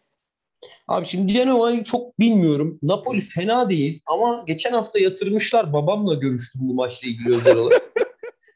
Abi 0.89 1.07
şimdi 1.07 1.33
Genoa'yı 1.33 1.85
çok 1.85 2.19
bilmiyorum. 2.19 2.79
Napoli 2.83 3.21
fena 3.21 3.71
değil 3.71 4.01
ama 4.07 4.45
geçen 4.47 4.73
hafta 4.73 4.99
yatırmışlar. 4.99 5.73
Babamla 5.73 6.15
görüştüm 6.15 6.61
bu 6.65 6.75
maçla 6.75 7.09
ilgili 7.09 7.37
özel 7.37 7.57
olarak. 7.57 7.83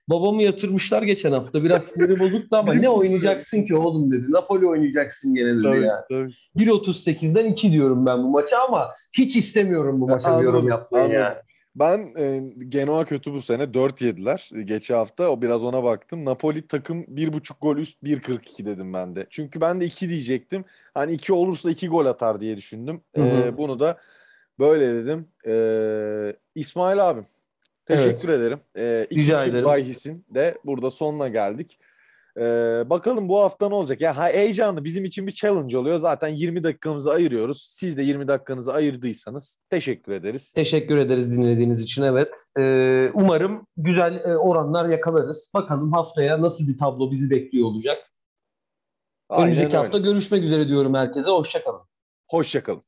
Babamı 0.09 0.43
yatırmışlar 0.43 1.03
geçen 1.03 1.33
hafta. 1.33 1.65
Biraz 1.65 1.85
siniri 1.85 2.21
bozuktu 2.21 2.57
ama 2.57 2.75
ne 2.75 2.88
oynayacaksın 2.88 3.62
ki 3.62 3.77
oğlum 3.77 4.12
dedi. 4.12 4.33
Napoli 4.33 4.67
oynayacaksın 4.67 5.35
gene 5.35 5.55
dedi 5.55 5.62
Tabii, 5.62 5.83
ya. 5.83 6.05
tabii. 6.11 6.31
1.38'den 6.57 7.45
2 7.45 7.73
diyorum 7.73 8.07
ben 8.07 8.23
bu 8.23 8.29
maça 8.29 8.59
ama 8.69 8.91
hiç 9.12 9.37
istemiyorum 9.37 10.01
bu 10.01 10.07
maça 10.07 10.31
yorum 10.31 10.49
Anladım, 10.49 10.69
yapmayı 10.69 11.05
anladım. 11.05 11.21
ya. 11.21 11.43
Ben 11.75 12.15
e, 12.19 12.41
Genoa 12.69 13.05
kötü 13.05 13.33
bu 13.33 13.41
sene. 13.41 13.75
4 13.75 14.03
yediler 14.03 14.51
geçen 14.65 14.95
hafta. 14.95 15.29
O 15.31 15.43
biraz 15.43 15.65
ona 15.65 15.85
baktım. 15.85 16.25
Napoli 16.25 16.67
takım 16.67 17.03
1.5 17.03 17.53
gol 17.61 17.77
üst 17.77 18.03
1.42 18.03 18.65
dedim 18.67 18.93
ben 18.93 19.17
de. 19.17 19.27
Çünkü 19.31 19.61
ben 19.61 19.81
de 19.81 19.85
2 19.85 20.09
diyecektim. 20.09 20.65
Hani 20.95 21.12
2 21.12 21.33
olursa 21.33 21.71
2 21.71 21.88
gol 21.88 22.07
atar 22.07 22.41
diye 22.41 22.57
düşündüm. 22.57 23.01
Hı 23.17 23.23
hı. 23.23 23.27
E, 23.27 23.59
bunu 23.59 23.81
da 23.81 23.99
böyle 24.59 24.95
dedim. 24.95 25.27
E, 25.47 25.55
İsmail 26.55 27.11
abim 27.11 27.25
teşekkür 27.87 28.29
ederim. 28.29 28.59
E, 28.77 28.83
Rica 28.83 29.05
ikinci 29.11 29.33
ederim. 29.51 29.64
bahisin 29.64 30.27
de 30.35 30.59
burada 30.64 30.90
sonuna 30.90 31.29
geldik. 31.29 31.79
E, 32.37 32.42
bakalım 32.90 33.29
bu 33.29 33.38
hafta 33.40 33.68
ne 33.68 33.75
olacak? 33.75 34.01
Ya 34.01 34.16
ha, 34.16 34.29
heyecanlı 34.29 34.85
bizim 34.85 35.05
için 35.05 35.27
bir 35.27 35.33
challenge 35.33 35.79
oluyor. 35.79 35.99
Zaten 35.99 36.29
20 36.29 36.64
dakikamızı 36.64 37.12
ayırıyoruz. 37.12 37.66
Siz 37.71 37.97
de 37.97 38.03
20 38.03 38.29
dakikanızı 38.29 38.73
ayırdıysanız 38.73 39.59
teşekkür 39.71 40.12
ederiz. 40.12 40.53
Teşekkür 40.53 40.97
ederiz 40.97 41.37
dinlediğiniz 41.37 41.83
için. 41.83 42.03
Evet. 42.03 42.35
Ee, 42.59 43.11
umarım 43.14 43.66
güzel 43.77 44.14
e, 44.25 44.37
oranlar 44.37 44.88
yakalarız. 44.88 45.51
Bakalım 45.55 45.92
haftaya 45.92 46.40
nasıl 46.40 46.68
bir 46.68 46.79
tablo 46.79 47.11
bizi 47.11 47.31
bekliyor 47.31 47.66
olacak. 47.66 48.07
Aynen 49.29 49.45
Önümüzdeki 49.45 49.66
öyle. 49.66 49.77
hafta 49.77 49.99
görüşmek 49.99 50.42
üzere 50.42 50.68
diyorum 50.68 50.95
herkese. 50.95 51.31
Hoşçakalın. 51.31 51.81
Hoşçakalın. 52.29 52.83